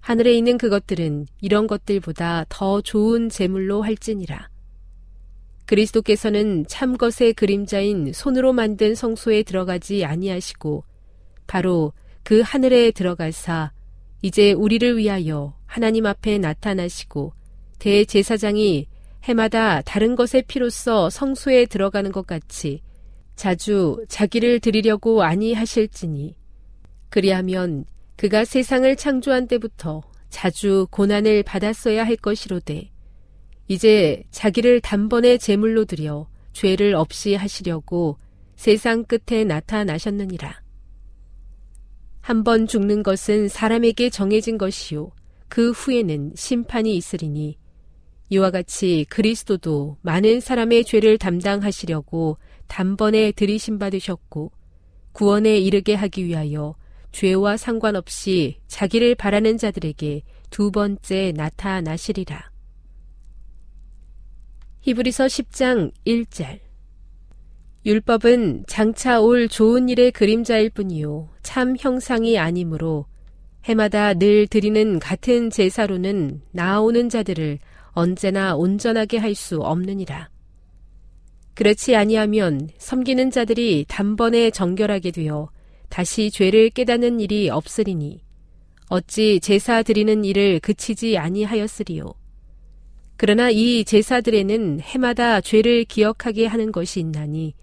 하늘에 0.00 0.34
있는 0.34 0.58
그것들은 0.58 1.26
이런 1.40 1.66
것들보다 1.66 2.46
더 2.48 2.80
좋은 2.80 3.28
제물로 3.28 3.82
할지니라. 3.82 4.48
그리스도께서는 5.66 6.66
참 6.68 6.96
것의 6.96 7.34
그림자인 7.34 8.12
손으로 8.12 8.52
만든 8.52 8.94
성소에 8.94 9.44
들어가지 9.44 10.04
아니하시고 10.04 10.84
바로 11.46 11.92
그 12.24 12.40
하늘에 12.40 12.90
들어가사 12.90 13.72
이제 14.22 14.52
우리를 14.52 14.96
위하여 14.96 15.54
하나님 15.66 16.06
앞에 16.06 16.38
나타나시고 16.38 17.32
대제사장이 17.78 18.88
해마다 19.24 19.80
다른 19.82 20.16
것의 20.16 20.44
피로써 20.48 21.08
성소에 21.08 21.66
들어가는 21.66 22.10
것 22.10 22.26
같이 22.26 22.82
자주 23.36 24.04
자기를 24.08 24.60
드리려고 24.60 25.22
아니하실지니 25.22 26.36
그리하면 27.08 27.84
그가 28.20 28.44
세상을 28.44 28.96
창조한 28.96 29.46
때부터 29.48 30.02
자주 30.28 30.86
고난을 30.90 31.42
받았어야 31.42 32.04
할 32.04 32.16
것이로되 32.16 32.90
이제 33.66 34.24
자기를 34.30 34.82
단번에 34.82 35.38
제물로 35.38 35.86
드려 35.86 36.28
죄를 36.52 36.94
없이 36.94 37.34
하시려고 37.34 38.18
세상 38.56 39.04
끝에 39.04 39.44
나타나셨느니라. 39.44 40.60
한 42.20 42.44
번 42.44 42.66
죽는 42.66 43.02
것은 43.02 43.48
사람에게 43.48 44.10
정해진 44.10 44.58
것이요. 44.58 45.12
그 45.48 45.70
후에는 45.70 46.32
심판이 46.36 46.94
있으리니 46.98 47.56
이와 48.28 48.50
같이 48.50 49.06
그리스도도 49.08 49.96
많은 50.02 50.40
사람의 50.40 50.84
죄를 50.84 51.16
담당하시려고 51.16 52.36
단번에 52.66 53.32
들이심 53.32 53.78
받으셨고 53.78 54.52
구원에 55.12 55.56
이르게 55.56 55.94
하기 55.94 56.26
위하여 56.26 56.74
죄와 57.12 57.56
상관없이 57.56 58.58
자기를 58.68 59.14
바라는 59.14 59.58
자들에게 59.58 60.22
두 60.50 60.70
번째 60.70 61.32
나타나시리라. 61.36 62.50
히브리서 64.80 65.26
10장 65.26 65.92
1절 66.06 66.60
율법은 67.84 68.64
장차 68.66 69.20
올 69.20 69.48
좋은 69.48 69.88
일의 69.88 70.10
그림자일 70.10 70.70
뿐이요 70.70 71.28
참 71.42 71.76
형상이 71.78 72.38
아니므로 72.38 73.06
해마다 73.64 74.14
늘 74.14 74.46
드리는 74.46 74.98
같은 74.98 75.50
제사로는 75.50 76.42
나아오는 76.50 77.08
자들을 77.08 77.58
언제나 77.92 78.56
온전하게 78.56 79.18
할 79.18 79.34
수 79.34 79.60
없느니라. 79.60 80.30
그렇지 81.54 81.94
아니하면 81.94 82.70
섬기는 82.78 83.30
자들이 83.30 83.84
단번에 83.86 84.50
정결하게 84.50 85.10
되어 85.10 85.50
다시 85.90 86.30
죄를 86.30 86.70
깨닫는 86.70 87.20
일이 87.20 87.50
없으리니 87.50 88.22
어찌 88.88 89.38
제사 89.40 89.82
드리는 89.82 90.24
일을 90.24 90.60
그치지 90.60 91.18
아니하였으리요. 91.18 92.14
그러나 93.16 93.50
이 93.50 93.84
제사들에는 93.84 94.80
해마다 94.80 95.42
죄를 95.42 95.84
기억하게 95.84 96.46
하는 96.46 96.72
것이 96.72 97.00
있나니 97.00 97.54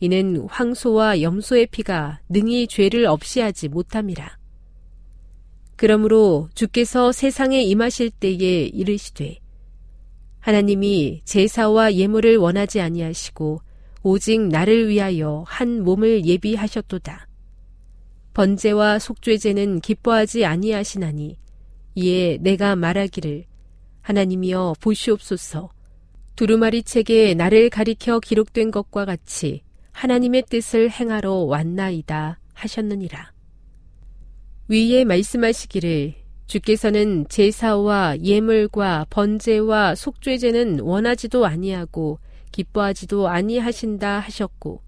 이는 0.00 0.46
황소와 0.48 1.20
염소의 1.20 1.66
피가 1.66 2.20
능히 2.28 2.66
죄를 2.66 3.04
없이 3.06 3.40
하지 3.40 3.68
못함이라. 3.68 4.38
그러므로 5.76 6.48
주께서 6.54 7.12
세상에 7.12 7.62
임하실 7.62 8.10
때에 8.10 8.62
이르시되 8.64 9.38
하나님이 10.40 11.22
제사와 11.24 11.94
예물을 11.94 12.36
원하지 12.38 12.80
아니하시고 12.80 13.60
오직 14.02 14.40
나를 14.40 14.88
위하여 14.88 15.44
한 15.46 15.82
몸을 15.82 16.24
예비하셨도다. 16.24 17.26
번제와 18.36 18.98
속죄제는 18.98 19.80
기뻐하지 19.80 20.44
아니하시나니 20.44 21.38
이에 21.94 22.36
내가 22.42 22.76
말하기를 22.76 23.46
하나님이여 24.02 24.74
보시옵소서 24.78 25.70
두루마리 26.36 26.82
책에 26.82 27.32
나를 27.32 27.70
가리켜 27.70 28.20
기록된 28.20 28.72
것과 28.72 29.06
같이 29.06 29.62
하나님의 29.92 30.44
뜻을 30.50 30.90
행하러 30.90 31.32
왔나이다 31.32 32.38
하셨느니라. 32.52 33.32
위에 34.68 35.04
말씀하시기를 35.04 36.16
주께서는 36.46 37.24
제사와 37.30 38.18
예물과 38.18 39.06
번제와 39.08 39.94
속죄제는 39.94 40.80
원하지도 40.80 41.46
아니하고 41.46 42.18
기뻐하지도 42.52 43.28
아니하신다 43.28 44.18
하셨고 44.18 44.82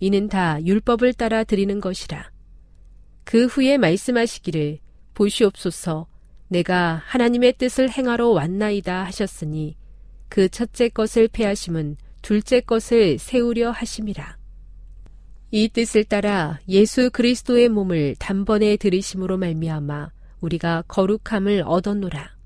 이는 0.00 0.28
다 0.28 0.60
율법을 0.64 1.12
따라 1.12 1.44
드리는 1.44 1.80
것이라. 1.80 2.31
그 3.24 3.46
후에 3.46 3.78
말씀하시기를 3.78 4.78
보시옵소서 5.14 6.06
내가 6.48 7.02
하나님의 7.06 7.54
뜻을 7.54 7.90
행하러 7.90 8.28
왔나이다 8.28 9.04
하셨으니 9.04 9.76
그 10.28 10.48
첫째 10.48 10.88
것을 10.88 11.28
패하심은 11.28 11.96
둘째 12.22 12.60
것을 12.60 13.18
세우려 13.18 13.70
하심이라. 13.70 14.38
이 15.50 15.68
뜻을 15.68 16.04
따라 16.04 16.60
예수 16.68 17.10
그리스도의 17.10 17.68
몸을 17.68 18.16
단번에 18.18 18.76
들이심으로 18.76 19.36
말미암아 19.36 20.10
우리가 20.40 20.84
거룩함을 20.88 21.64
얻었노라. 21.66 22.36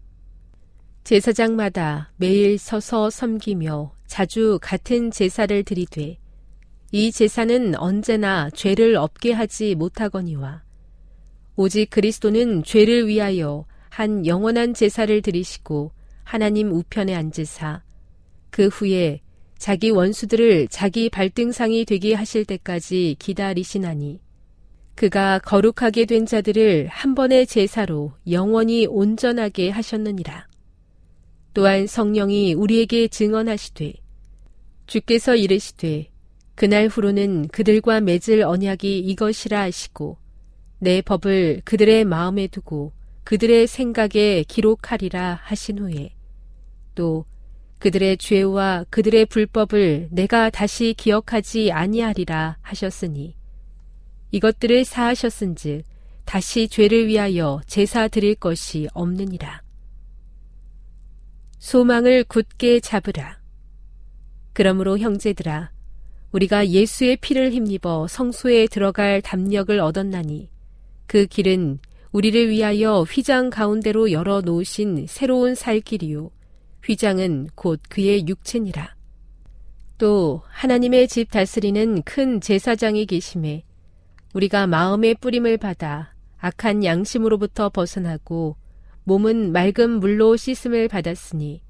제사장마다 1.04 2.12
매일 2.16 2.58
서서 2.58 3.10
섬기며 3.10 3.92
자주 4.08 4.58
같은 4.60 5.12
제사를 5.12 5.62
드리되 5.62 6.18
이 6.90 7.12
제사는 7.12 7.76
언제나 7.76 8.50
죄를 8.50 8.96
없게 8.96 9.32
하지 9.32 9.76
못하거니와 9.76 10.65
오직 11.56 11.90
그리스도는 11.90 12.64
죄를 12.64 13.08
위하여 13.08 13.64
한 13.88 14.26
영원한 14.26 14.74
제사를 14.74 15.22
드리시고 15.22 15.90
하나님 16.22 16.70
우편에 16.70 17.14
앉으사 17.14 17.82
그 18.50 18.68
후에 18.68 19.20
자기 19.58 19.90
원수들을 19.90 20.68
자기 20.68 21.08
발등상이 21.08 21.86
되게 21.86 22.14
하실 22.14 22.44
때까지 22.44 23.16
기다리시나니 23.18 24.20
그가 24.94 25.38
거룩하게 25.38 26.06
된 26.06 26.26
자들을 26.26 26.88
한 26.88 27.14
번의 27.14 27.46
제사로 27.46 28.12
영원히 28.30 28.86
온전하게 28.86 29.70
하셨느니라. 29.70 30.46
또한 31.52 31.86
성령이 31.86 32.54
우리에게 32.54 33.08
증언하시되 33.08 33.94
주께서 34.86 35.36
이르시되 35.36 36.10
그날 36.54 36.88
후로는 36.88 37.48
그들과 37.48 38.00
맺을 38.00 38.42
언약이 38.42 38.98
이것이라 39.00 39.60
하시고 39.60 40.18
내 40.78 41.00
법을 41.00 41.62
그들의 41.64 42.04
마음에 42.04 42.46
두고 42.46 42.92
그들의 43.24 43.66
생각에 43.66 44.44
기록하리라 44.46 45.40
하신 45.42 45.78
후에 45.78 46.10
또 46.94 47.24
그들의 47.78 48.18
죄와 48.18 48.84
그들의 48.90 49.26
불법을 49.26 50.08
내가 50.10 50.50
다시 50.50 50.94
기억하지 50.96 51.72
아니하리라 51.72 52.58
하셨으니 52.62 53.36
이것들을 54.30 54.84
사하셨은즉 54.84 55.84
다시 56.24 56.68
죄를 56.68 57.06
위하여 57.06 57.60
제사 57.66 58.08
드릴 58.08 58.34
것이 58.34 58.88
없느니라. 58.92 59.62
소망을 61.58 62.24
굳게 62.24 62.80
잡으라. 62.80 63.40
그러므로 64.52 64.98
형제들아 64.98 65.70
우리가 66.32 66.68
예수의 66.68 67.16
피를 67.18 67.52
힘입어 67.52 68.08
성소에 68.08 68.66
들어갈 68.66 69.22
담력을 69.22 69.78
얻었나니 69.78 70.50
그 71.06 71.26
길은 71.26 71.78
우리를 72.12 72.48
위하여 72.48 73.02
휘장 73.02 73.50
가운데로 73.50 74.10
열어 74.12 74.40
놓으신 74.40 75.06
새로운 75.08 75.54
살 75.54 75.80
길이요 75.80 76.30
휘장은 76.84 77.48
곧 77.54 77.80
그의 77.88 78.26
육체니라. 78.26 78.94
또 79.98 80.42
하나님의 80.48 81.08
집 81.08 81.30
다스리는 81.30 82.02
큰 82.02 82.40
제사장이 82.40 83.06
계심에 83.06 83.64
우리가 84.34 84.66
마음의 84.66 85.16
뿌림을 85.16 85.56
받아 85.56 86.14
악한 86.38 86.84
양심으로부터 86.84 87.70
벗어나고 87.70 88.56
몸은 89.04 89.52
맑은 89.52 90.00
물로 90.00 90.36
씻음을 90.36 90.88
받았으니 90.88 91.62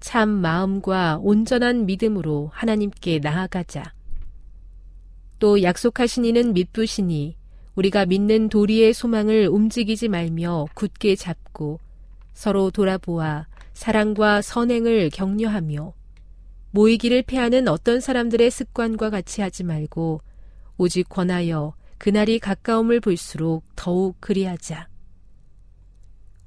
참 0.00 0.28
마음과 0.28 1.18
온전한 1.22 1.86
믿음으로 1.86 2.50
하나님께 2.52 3.20
나아가자. 3.20 3.92
또 5.38 5.62
약속하신 5.62 6.24
이는 6.24 6.52
믿부시니 6.52 7.36
우리가 7.78 8.06
믿는 8.06 8.48
도리의 8.48 8.92
소망을 8.92 9.46
움직이지 9.46 10.08
말며 10.08 10.66
굳게 10.74 11.14
잡고 11.14 11.78
서로 12.34 12.72
돌아보아 12.72 13.46
사랑과 13.72 14.42
선행을 14.42 15.10
격려하며 15.10 15.92
모이기를 16.72 17.22
패하는 17.22 17.68
어떤 17.68 18.00
사람들의 18.00 18.50
습관과 18.50 19.10
같이 19.10 19.42
하지 19.42 19.62
말고 19.62 20.20
오직 20.76 21.08
권하여 21.08 21.74
그날이 21.98 22.40
가까움을 22.40 22.98
볼수록 22.98 23.62
더욱 23.76 24.16
그리하자. 24.18 24.88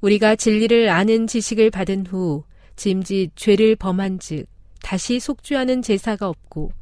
우리가 0.01 0.35
진리를 0.35 0.89
아는 0.89 1.27
지식을 1.27 1.69
받은 1.69 2.07
후 2.07 2.43
짐짓 2.75 3.31
죄를 3.37 3.77
범한 3.77 4.19
즉 4.19 4.47
다시 4.83 5.21
속죄하는 5.21 5.81
제사가 5.81 6.27
없고 6.27 6.73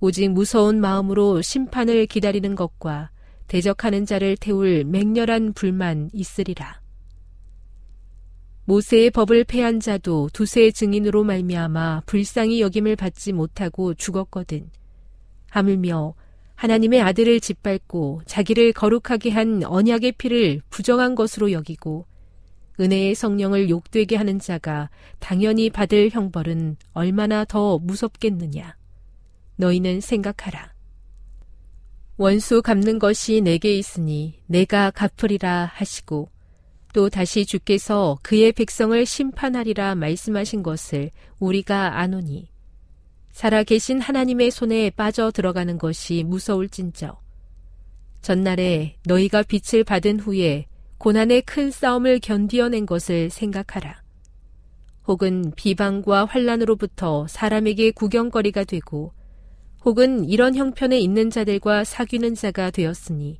오직 0.00 0.30
무서운 0.30 0.80
마음으로 0.80 1.42
심판을 1.42 2.06
기다리는 2.06 2.54
것과 2.54 3.10
대적하는 3.48 4.06
자를 4.06 4.36
태울 4.36 4.84
맹렬한 4.84 5.52
불만 5.52 6.10
있으리라. 6.12 6.80
모세의 8.64 9.10
법을 9.10 9.44
폐한 9.44 9.78
자도 9.78 10.28
두세 10.32 10.72
증인으로 10.72 11.22
말미암아 11.22 12.02
불쌍히 12.06 12.60
여김을 12.60 12.96
받지 12.96 13.32
못하고 13.32 13.94
죽었거든. 13.94 14.68
하물며 15.50 16.14
하나님의 16.56 17.00
아들을 17.00 17.38
짓밟고 17.40 18.22
자기를 18.26 18.72
거룩하게 18.72 19.30
한 19.30 19.62
언약의 19.62 20.12
피를 20.12 20.60
부정한 20.68 21.14
것으로 21.14 21.52
여기고 21.52 22.06
은혜의 22.80 23.14
성령을 23.14 23.70
욕되게 23.70 24.16
하는 24.16 24.38
자가 24.38 24.90
당연히 25.18 25.70
받을 25.70 26.10
형벌은 26.10 26.76
얼마나 26.92 27.44
더 27.44 27.78
무섭겠느냐. 27.78 28.76
너희는 29.56 30.00
생각하라. 30.00 30.75
원수 32.18 32.62
갚는 32.62 32.98
것이 32.98 33.42
내게 33.42 33.76
있으니 33.76 34.40
내가 34.46 34.90
갚으리라 34.90 35.70
하시고 35.74 36.30
또 36.94 37.10
다시 37.10 37.44
주께서 37.44 38.18
그의 38.22 38.52
백성을 38.52 39.04
심판하리라 39.04 39.94
말씀하신 39.96 40.62
것을 40.62 41.10
우리가 41.38 41.98
아노니 41.98 42.48
살아 43.32 43.62
계신 43.64 44.00
하나님의 44.00 44.50
손에 44.50 44.88
빠져 44.90 45.30
들어가는 45.30 45.76
것이 45.76 46.24
무서울진저 46.24 47.20
전날에 48.22 48.96
너희가 49.04 49.42
빛을 49.42 49.84
받은 49.84 50.20
후에 50.20 50.66
고난의 50.96 51.42
큰 51.42 51.70
싸움을 51.70 52.18
견디어낸 52.20 52.86
것을 52.86 53.28
생각하라. 53.28 54.02
혹은 55.06 55.52
비방과 55.54 56.24
환란으로부터 56.24 57.26
사람에게 57.28 57.90
구경거리가 57.90 58.64
되고 58.64 59.12
혹은 59.86 60.24
이런 60.24 60.56
형편에 60.56 60.98
있는 60.98 61.30
자들과 61.30 61.84
사귀는 61.84 62.34
자가 62.34 62.72
되었으니 62.72 63.38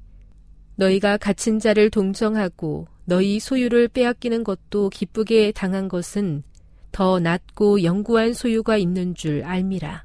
너희가 0.77 1.17
갇힌 1.17 1.59
자를 1.59 1.91
동정하고 1.91 2.87
너희 3.05 3.41
소유를 3.41 3.89
빼앗기는 3.89 4.45
것도 4.45 4.91
기쁘게 4.91 5.51
당한 5.51 5.89
것은 5.89 6.45
더 6.93 7.19
낮고 7.19 7.83
영구한 7.83 8.33
소유가 8.33 8.77
있는 8.77 9.17
줄 9.17 9.43
알미라. 9.43 10.05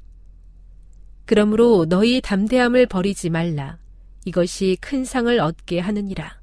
그러므로 1.26 1.86
너희 1.88 2.20
담대함을 2.20 2.86
버리지 2.86 3.30
말라. 3.30 3.78
이것이 4.24 4.76
큰 4.80 5.04
상을 5.04 5.38
얻게 5.38 5.78
하느니라. 5.78 6.40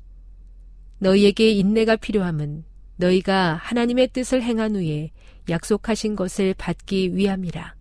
너희에게 1.00 1.52
인내가 1.52 1.98
필요함은 1.98 2.64
너희가 2.96 3.56
하나님의 3.56 4.10
뜻을 4.14 4.44
행한 4.44 4.78
후에 4.78 5.12
약속하신 5.50 6.16
것을 6.16 6.54
받기 6.58 7.18
위함이라. 7.18 7.79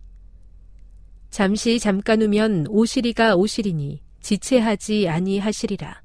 잠시 1.29 1.79
잠깐 1.79 2.21
후면 2.21 2.67
오시리가 2.69 3.35
오시리니 3.35 4.01
지체하지 4.21 5.07
아니하시리라. 5.07 6.01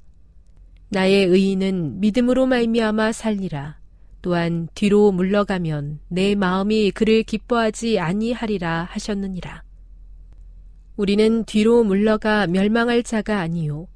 나의 0.91 1.25
의인은 1.27 2.01
믿음으로 2.01 2.47
말미암아 2.47 3.12
살리라. 3.12 3.79
또한 4.22 4.68
뒤로 4.75 5.12
물러가면 5.12 6.01
내 6.09 6.35
마음이 6.35 6.93
그를 6.93 7.22
기뻐하지 7.22 7.99
아니하리라 7.99 8.89
하셨느니라. 8.91 9.62
우리는 10.97 11.45
뒤로 11.45 11.85
물러가 11.85 12.47
멸망할 12.47 13.03
자가 13.03 13.41
아니요 13.41 13.89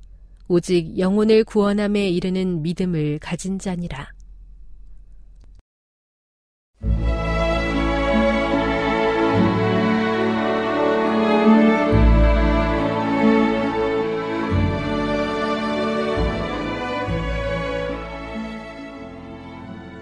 오직 0.49 0.99
영혼을 0.99 1.45
구원함에 1.45 2.11
이르는 2.11 2.63
믿음을 2.63 3.19
가진 3.21 3.59
자니라. 3.59 4.11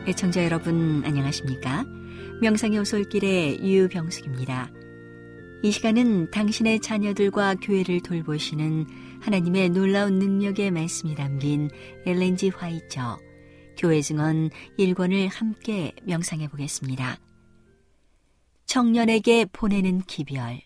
애청자 0.09 0.45
여러분 0.45 1.03
안녕하십니까? 1.05 1.85
명상의 2.41 2.79
오솔길의 2.79 3.59
유병숙입니다. 3.61 4.71
이 5.65 5.73
시간은 5.73 6.31
당신의 6.31 6.79
자녀들과 6.79 7.57
교회를 7.57 8.01
돌보시는 8.03 8.87
하나님의 9.21 9.71
놀라운 9.71 10.21
능력의 10.21 10.71
말씀이 10.71 11.17
담긴 11.17 11.71
엘렌지 12.07 12.51
화이처 12.51 13.19
교회 13.77 14.01
증언 14.01 14.51
1권을 14.79 15.29
함께 15.29 15.93
명상해 16.05 16.47
보겠습니다. 16.51 17.19
청년에게 18.67 19.47
보내는 19.47 20.03
기별 20.03 20.61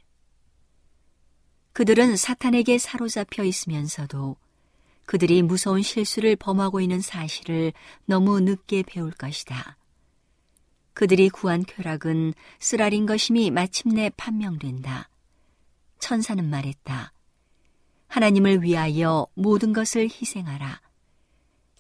그들은 1.73 2.17
사탄에게 2.17 2.77
사로잡혀 2.77 3.45
있으면서도 3.45 4.37
그들이 5.11 5.43
무서운 5.43 5.83
실수를 5.83 6.37
범하고 6.37 6.81
있는 6.81 7.01
사실을 7.01 7.73
너무 8.05 8.39
늦게 8.39 8.85
배울 8.85 9.11
것이다. 9.11 9.77
그들이 10.95 11.31
구한 11.31 11.65
쾌락은 11.65 12.33
쓰라린 12.61 13.07
것임이 13.07 13.51
마침내 13.51 14.13
판명된다. 14.17 15.09
천사는 15.99 16.49
말했다. 16.49 17.13
하나님을 18.07 18.63
위하여 18.63 19.27
모든 19.35 19.73
것을 19.73 20.05
희생하라. 20.05 20.81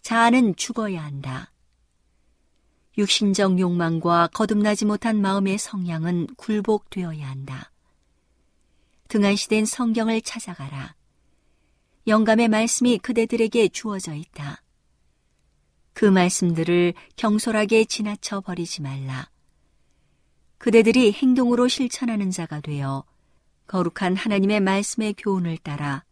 자아는 0.02 0.56
죽어야 0.56 1.00
한다. 1.04 1.52
육신적 2.98 3.60
욕망과 3.60 4.30
거듭나지 4.34 4.86
못한 4.86 5.20
마음의 5.20 5.58
성향은 5.58 6.34
굴복되어야 6.36 7.30
한다. 7.30 7.70
등한시된 9.06 9.66
성경을 9.66 10.20
찾아가라. 10.20 10.96
영감의 12.06 12.48
말씀이 12.48 12.98
그대들에게 12.98 13.68
주어져 13.68 14.14
있다. 14.14 14.62
그 15.92 16.04
말씀들을 16.04 16.94
경솔하게 17.16 17.84
지나쳐 17.84 18.40
버리지 18.40 18.82
말라. 18.82 19.28
그대들이 20.58 21.12
행동으로 21.12 21.68
실천하는 21.68 22.30
자가 22.30 22.60
되어 22.60 23.04
거룩한 23.66 24.16
하나님의 24.16 24.60
말씀의 24.60 25.14
교훈을 25.14 25.58
따라 25.58 26.04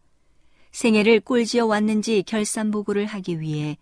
생애를 0.73 1.21
꼴지어 1.21 1.67
왔는지 1.67 2.23
결산 2.23 2.71
보고를 2.71 3.07
하기 3.07 3.41
위해 3.41 3.79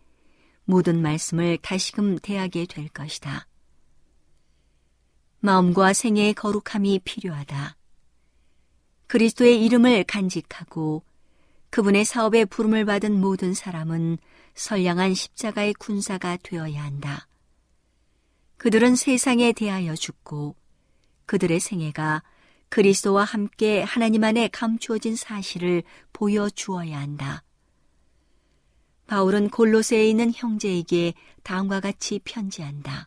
모든 0.64 1.02
말씀을 1.02 1.58
다시금 1.58 2.18
대하게 2.18 2.66
될 2.66 2.88
것이다. 2.88 3.46
마음과 5.40 5.92
생애의 5.92 6.34
거룩함이 6.34 7.00
필요하다. 7.04 7.76
그리스도의 9.06 9.64
이름을 9.64 10.04
간직하고 10.04 11.04
그분의 11.76 12.06
사업에 12.06 12.46
부름을 12.46 12.86
받은 12.86 13.20
모든 13.20 13.52
사람은 13.52 14.16
선량한 14.54 15.12
십자가의 15.12 15.74
군사가 15.74 16.38
되어야 16.42 16.82
한다. 16.82 17.28
그들은 18.56 18.96
세상에 18.96 19.52
대하여 19.52 19.94
죽고 19.94 20.56
그들의 21.26 21.60
생애가 21.60 22.22
그리스도와 22.70 23.24
함께 23.24 23.82
하나님 23.82 24.24
안에 24.24 24.48
감추어진 24.48 25.16
사실을 25.16 25.82
보여주어야 26.14 26.98
한다. 26.98 27.42
바울은 29.06 29.50
골로새에 29.50 30.08
있는 30.08 30.32
형제에게 30.34 31.12
다음과 31.42 31.80
같이 31.80 32.20
편지한다. 32.24 33.06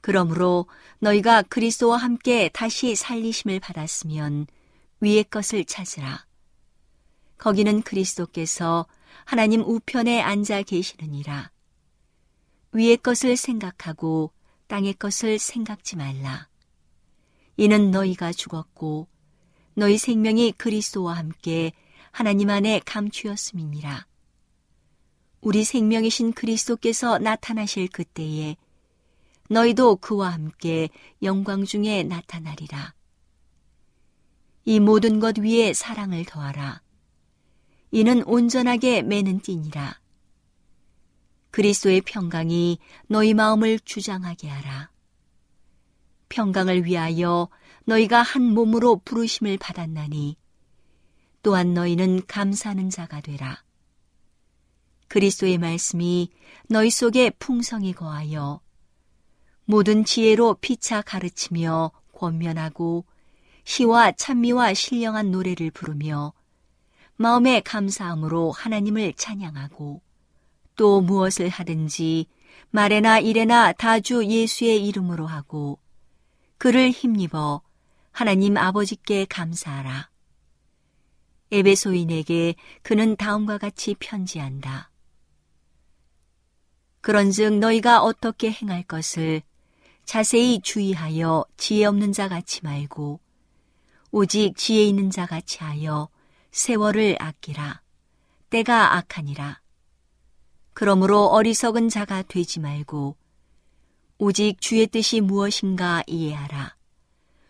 그러므로 0.00 0.68
너희가 1.00 1.42
그리스도와 1.42 1.96
함께 1.96 2.50
다시 2.52 2.94
살리심을 2.94 3.58
받았으면 3.58 4.46
위의 5.00 5.24
것을 5.24 5.64
찾으라. 5.64 6.29
거기는 7.40 7.80
그리스도께서 7.80 8.86
하나님 9.24 9.62
우편에 9.62 10.20
앉아 10.20 10.62
계시느니라. 10.62 11.50
위의 12.72 12.98
것을 12.98 13.38
생각하고 13.38 14.30
땅의 14.66 14.94
것을 14.94 15.38
생각지 15.38 15.96
말라. 15.96 16.48
이는 17.56 17.90
너희가 17.90 18.32
죽었고 18.32 19.08
너희 19.72 19.96
생명이 19.96 20.52
그리스도와 20.52 21.14
함께 21.14 21.72
하나님 22.10 22.50
안에 22.50 22.82
감추었음이니라. 22.84 24.06
우리 25.40 25.64
생명이신 25.64 26.34
그리스도께서 26.34 27.18
나타나실 27.18 27.88
그때에 27.88 28.56
너희도 29.48 29.96
그와 29.96 30.28
함께 30.34 30.90
영광 31.22 31.64
중에 31.64 32.02
나타나리라. 32.02 32.92
이 34.66 34.78
모든 34.78 35.20
것 35.20 35.38
위에 35.38 35.72
사랑을 35.72 36.26
더하라. 36.26 36.82
이는 37.90 38.22
온전하게 38.24 39.02
매는 39.02 39.40
띠니라. 39.40 39.98
그리스도의 41.50 42.02
평강이 42.02 42.78
너희 43.08 43.34
마음을 43.34 43.80
주장하게 43.80 44.48
하라. 44.48 44.90
평강을 46.28 46.84
위하여 46.84 47.48
너희가 47.84 48.22
한 48.22 48.42
몸으로 48.42 49.00
부르심을 49.04 49.58
받았나니 49.58 50.36
또한 51.42 51.74
너희는 51.74 52.26
감사하는 52.26 52.90
자가 52.90 53.20
되라. 53.20 53.64
그리스도의 55.08 55.58
말씀이 55.58 56.30
너희 56.68 56.90
속에 56.90 57.30
풍성히 57.30 57.92
거하여 57.92 58.60
모든 59.64 60.04
지혜로 60.04 60.58
피차 60.60 61.02
가르치며 61.02 61.90
권면하고 62.12 63.04
시와 63.64 64.12
찬미와 64.12 64.74
신령한 64.74 65.32
노래를 65.32 65.72
부르며 65.72 66.32
마음의 67.20 67.60
감사함으로 67.64 68.50
하나님을 68.50 69.12
찬양하고 69.12 70.00
또 70.74 71.00
무엇을 71.02 71.50
하든지 71.50 72.24
말에나 72.70 73.18
일에나 73.18 73.74
다주 73.74 74.24
예수의 74.24 74.86
이름으로 74.86 75.26
하고 75.26 75.78
그를 76.56 76.88
힘입어 76.88 77.60
하나님 78.10 78.56
아버지께 78.56 79.26
감사하라. 79.26 80.08
에베소인에게 81.52 82.54
그는 82.80 83.16
다음과 83.16 83.58
같이 83.58 83.94
편지한다. 84.00 84.90
그런즉 87.02 87.58
너희가 87.58 88.02
어떻게 88.02 88.50
행할 88.50 88.82
것을 88.82 89.42
자세히 90.06 90.62
주의하여 90.62 91.44
지혜 91.58 91.84
없는 91.84 92.14
자 92.14 92.30
같이 92.30 92.60
말고 92.62 93.20
오직 94.10 94.56
지혜 94.56 94.84
있는 94.84 95.10
자 95.10 95.26
같이 95.26 95.58
하여 95.58 96.08
세월을 96.50 97.16
아끼라. 97.20 97.80
때가 98.50 98.96
악하니라. 98.96 99.60
그러므로 100.72 101.26
어리석은 101.26 101.88
자가 101.88 102.22
되지 102.22 102.60
말고 102.60 103.16
오직 104.18 104.60
주의 104.60 104.86
뜻이 104.86 105.20
무엇인가 105.20 106.02
이해하라. 106.06 106.76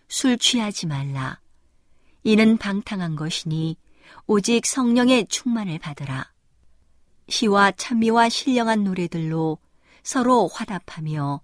술 0.09 0.37
취하지 0.39 0.87
말라. 0.87 1.41
이는 2.23 2.59
방탕한 2.59 3.17
것이니 3.17 3.77
오직 4.27 4.67
성령의 4.67 5.27
충만을 5.29 5.79
받으라. 5.79 6.31
시와 7.29 7.73
찬미와 7.73 8.29
신령한 8.29 8.85
노래들로 8.85 9.59
서로 10.03 10.49
화답하며 10.49 11.41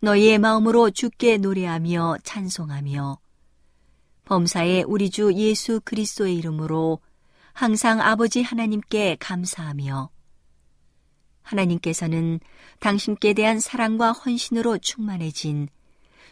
너희의 0.00 0.38
마음으로 0.38 0.90
주께 0.90 1.38
노래하며 1.38 2.18
찬송하며 2.22 3.18
범사의 4.28 4.84
우리 4.86 5.08
주 5.08 5.32
예수 5.32 5.80
그리스도의 5.82 6.36
이름으로 6.36 6.98
항상 7.54 7.98
아버지 8.02 8.42
하나님께 8.42 9.16
감사하며 9.18 10.10
하나님께서는 11.40 12.38
당신께 12.78 13.32
대한 13.32 13.58
사랑과 13.58 14.12
헌신으로 14.12 14.78
충만해진 14.78 15.70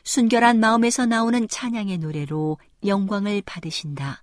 순결한 0.05 0.61
마음에서 0.61 1.07
나오는 1.07 1.49
찬양의 1.49 1.97
노래로 1.97 2.59
영광을 2.85 3.41
받으신다. 3.47 4.23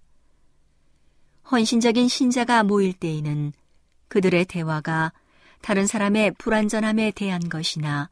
헌신적인 1.52 2.08
신자가 2.08 2.62
모일 2.62 2.94
때에는 2.94 3.54
그들의 4.08 4.46
대화가 4.46 5.14
다른 5.62 5.88
사람의 5.88 6.36
불완전함에 6.38 7.10
대한 7.16 7.50
것이나 7.50 8.12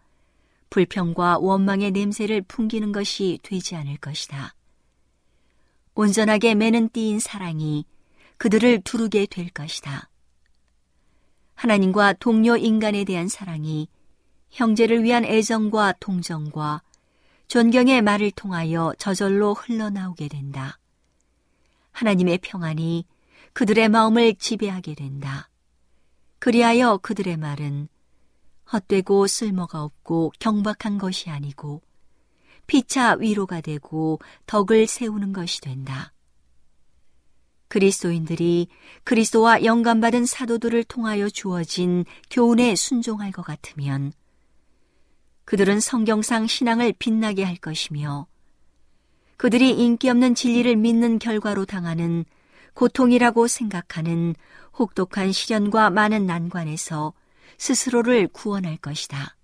불평과 0.71 1.37
원망의 1.37 1.91
냄새를 1.91 2.41
풍기는 2.41 2.91
것이 2.91 3.37
되지 3.43 3.75
않을 3.75 3.97
것이다. 3.97 4.55
온전하게 5.93 6.55
매는 6.55 6.89
띠인 6.89 7.19
사랑이 7.19 7.85
그들을 8.37 8.81
두르게 8.81 9.25
될 9.25 9.49
것이다. 9.49 10.09
하나님과 11.55 12.13
동료 12.13 12.57
인간에 12.57 13.03
대한 13.03 13.27
사랑이 13.27 13.87
형제를 14.49 15.03
위한 15.03 15.25
애정과 15.25 15.95
동정과 15.99 16.81
존경의 17.47 18.01
말을 18.01 18.31
통하여 18.31 18.93
저절로 18.97 19.53
흘러나오게 19.53 20.27
된다. 20.27 20.79
하나님의 21.91 22.39
평안이 22.39 23.05
그들의 23.53 23.89
마음을 23.89 24.35
지배하게 24.35 24.95
된다. 24.95 25.49
그리하여 26.39 26.97
그들의 26.97 27.37
말은 27.37 27.89
헛되고 28.71 29.27
쓸모가 29.27 29.83
없고 29.83 30.31
경박한 30.39 30.97
것이 30.97 31.29
아니고 31.29 31.81
피차 32.71 33.15
위로가 33.19 33.59
되고 33.59 34.17
덕을 34.45 34.87
세우는 34.87 35.33
것이 35.33 35.59
된다. 35.59 36.13
그리스도인들이 37.67 38.69
그리스도와 39.03 39.65
영감받은 39.65 40.25
사도들을 40.25 40.85
통하여 40.85 41.29
주어진 41.29 42.05
교훈에 42.29 42.75
순종할 42.75 43.33
것 43.33 43.41
같으면 43.41 44.13
그들은 45.43 45.81
성경상 45.81 46.47
신앙을 46.47 46.93
빛나게 46.97 47.43
할 47.43 47.57
것이며 47.57 48.27
그들이 49.35 49.71
인기 49.71 50.07
없는 50.07 50.33
진리를 50.33 50.73
믿는 50.77 51.19
결과로 51.19 51.65
당하는 51.65 52.23
고통이라고 52.73 53.47
생각하는 53.47 54.33
혹독한 54.79 55.33
시련과 55.33 55.89
많은 55.89 56.25
난관에서 56.25 57.11
스스로를 57.57 58.29
구원할 58.29 58.77
것이다. 58.77 59.35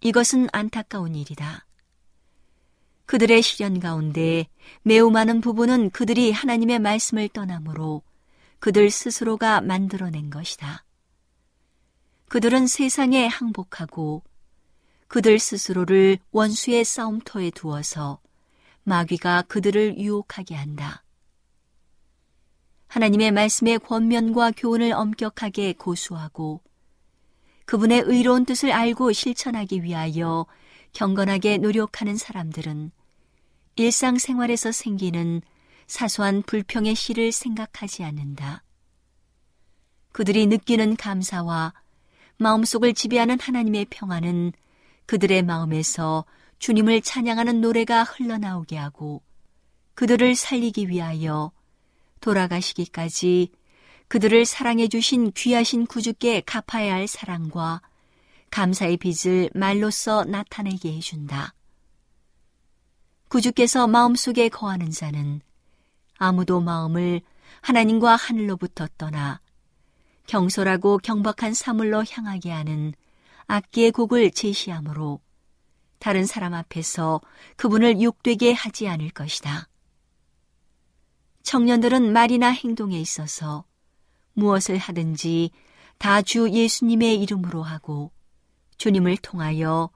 이것은 0.00 0.48
안타까운 0.52 1.14
일이다. 1.16 1.66
그들의 3.12 3.42
시련 3.42 3.78
가운데 3.78 4.46
매우 4.80 5.10
많은 5.10 5.42
부분은 5.42 5.90
그들이 5.90 6.32
하나님의 6.32 6.78
말씀을 6.78 7.28
떠나므로 7.28 8.00
그들 8.58 8.88
스스로가 8.88 9.60
만들어낸 9.60 10.30
것이다. 10.30 10.86
그들은 12.30 12.66
세상에 12.66 13.26
항복하고 13.26 14.22
그들 15.08 15.38
스스로를 15.38 16.20
원수의 16.30 16.86
싸움터에 16.86 17.50
두어서 17.50 18.18
마귀가 18.84 19.42
그들을 19.42 19.98
유혹하게 19.98 20.54
한다. 20.54 21.04
하나님의 22.86 23.32
말씀의 23.32 23.80
권면과 23.80 24.52
교훈을 24.56 24.90
엄격하게 24.94 25.74
고수하고 25.74 26.62
그분의 27.66 28.04
의로운 28.06 28.46
뜻을 28.46 28.72
알고 28.72 29.12
실천하기 29.12 29.82
위하여 29.82 30.46
경건하게 30.94 31.58
노력하는 31.58 32.16
사람들은 32.16 32.90
일상생활에서 33.76 34.72
생기는 34.72 35.42
사소한 35.86 36.42
불평의 36.42 36.94
씨를 36.94 37.32
생각하지 37.32 38.04
않는다. 38.04 38.62
그들이 40.12 40.46
느끼는 40.46 40.96
감사와 40.96 41.74
마음속을 42.36 42.94
지배하는 42.94 43.40
하나님의 43.40 43.86
평안은 43.90 44.52
그들의 45.06 45.42
마음에서 45.42 46.24
주님을 46.58 47.02
찬양하는 47.02 47.60
노래가 47.60 48.04
흘러나오게 48.04 48.76
하고 48.76 49.22
그들을 49.94 50.34
살리기 50.34 50.88
위하여 50.88 51.52
돌아가시기까지 52.20 53.50
그들을 54.08 54.44
사랑해 54.44 54.88
주신 54.88 55.32
귀하신 55.32 55.86
구주께 55.86 56.42
갚아야 56.42 56.94
할 56.94 57.08
사랑과 57.08 57.80
감사의 58.50 58.98
빚을 58.98 59.50
말로써 59.54 60.24
나타내게 60.24 60.92
해준다. 60.92 61.54
구주께서 63.32 63.86
마음속에 63.86 64.50
거하는 64.50 64.90
자는 64.90 65.40
아무도 66.18 66.60
마음을 66.60 67.22
하나님과 67.62 68.14
하늘로부터 68.14 68.86
떠나 68.98 69.40
경솔하고 70.26 70.98
경박한 70.98 71.54
사물로 71.54 72.04
향하게 72.10 72.50
하는 72.50 72.92
악기의 73.46 73.92
곡을 73.92 74.32
제시하므로 74.32 75.18
다른 75.98 76.26
사람 76.26 76.52
앞에서 76.52 77.22
그분을 77.56 78.02
욕되게 78.02 78.52
하지 78.52 78.86
않을 78.86 79.08
것이다. 79.08 79.66
청년들은 81.42 82.12
말이나 82.12 82.50
행동에 82.50 83.00
있어서 83.00 83.64
무엇을 84.34 84.76
하든지 84.76 85.52
다 85.96 86.20
주 86.20 86.50
예수님의 86.50 87.22
이름으로 87.22 87.62
하고 87.62 88.10
주님을 88.76 89.16
통하여 89.16 89.88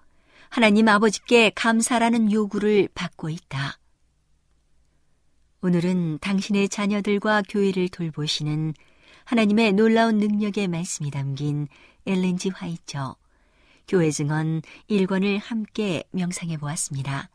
하나님 0.56 0.88
아버지께 0.88 1.50
감사라는 1.54 2.32
요구를 2.32 2.88
받고 2.94 3.28
있다. 3.28 3.78
오늘은 5.60 6.16
당신의 6.20 6.70
자녀들과 6.70 7.42
교회를 7.46 7.90
돌보시는 7.90 8.72
하나님의 9.26 9.74
놀라운 9.74 10.16
능력의 10.16 10.68
말씀이 10.68 11.10
담긴 11.10 11.68
엘렌지 12.06 12.48
화이처 12.48 13.16
교회 13.86 14.10
증언 14.10 14.62
1권을 14.88 15.40
함께 15.42 16.04
명상해 16.12 16.56
보았습니다. 16.56 17.28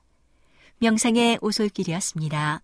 명상의 0.80 1.38
오솔길이었습니다. 1.44 2.64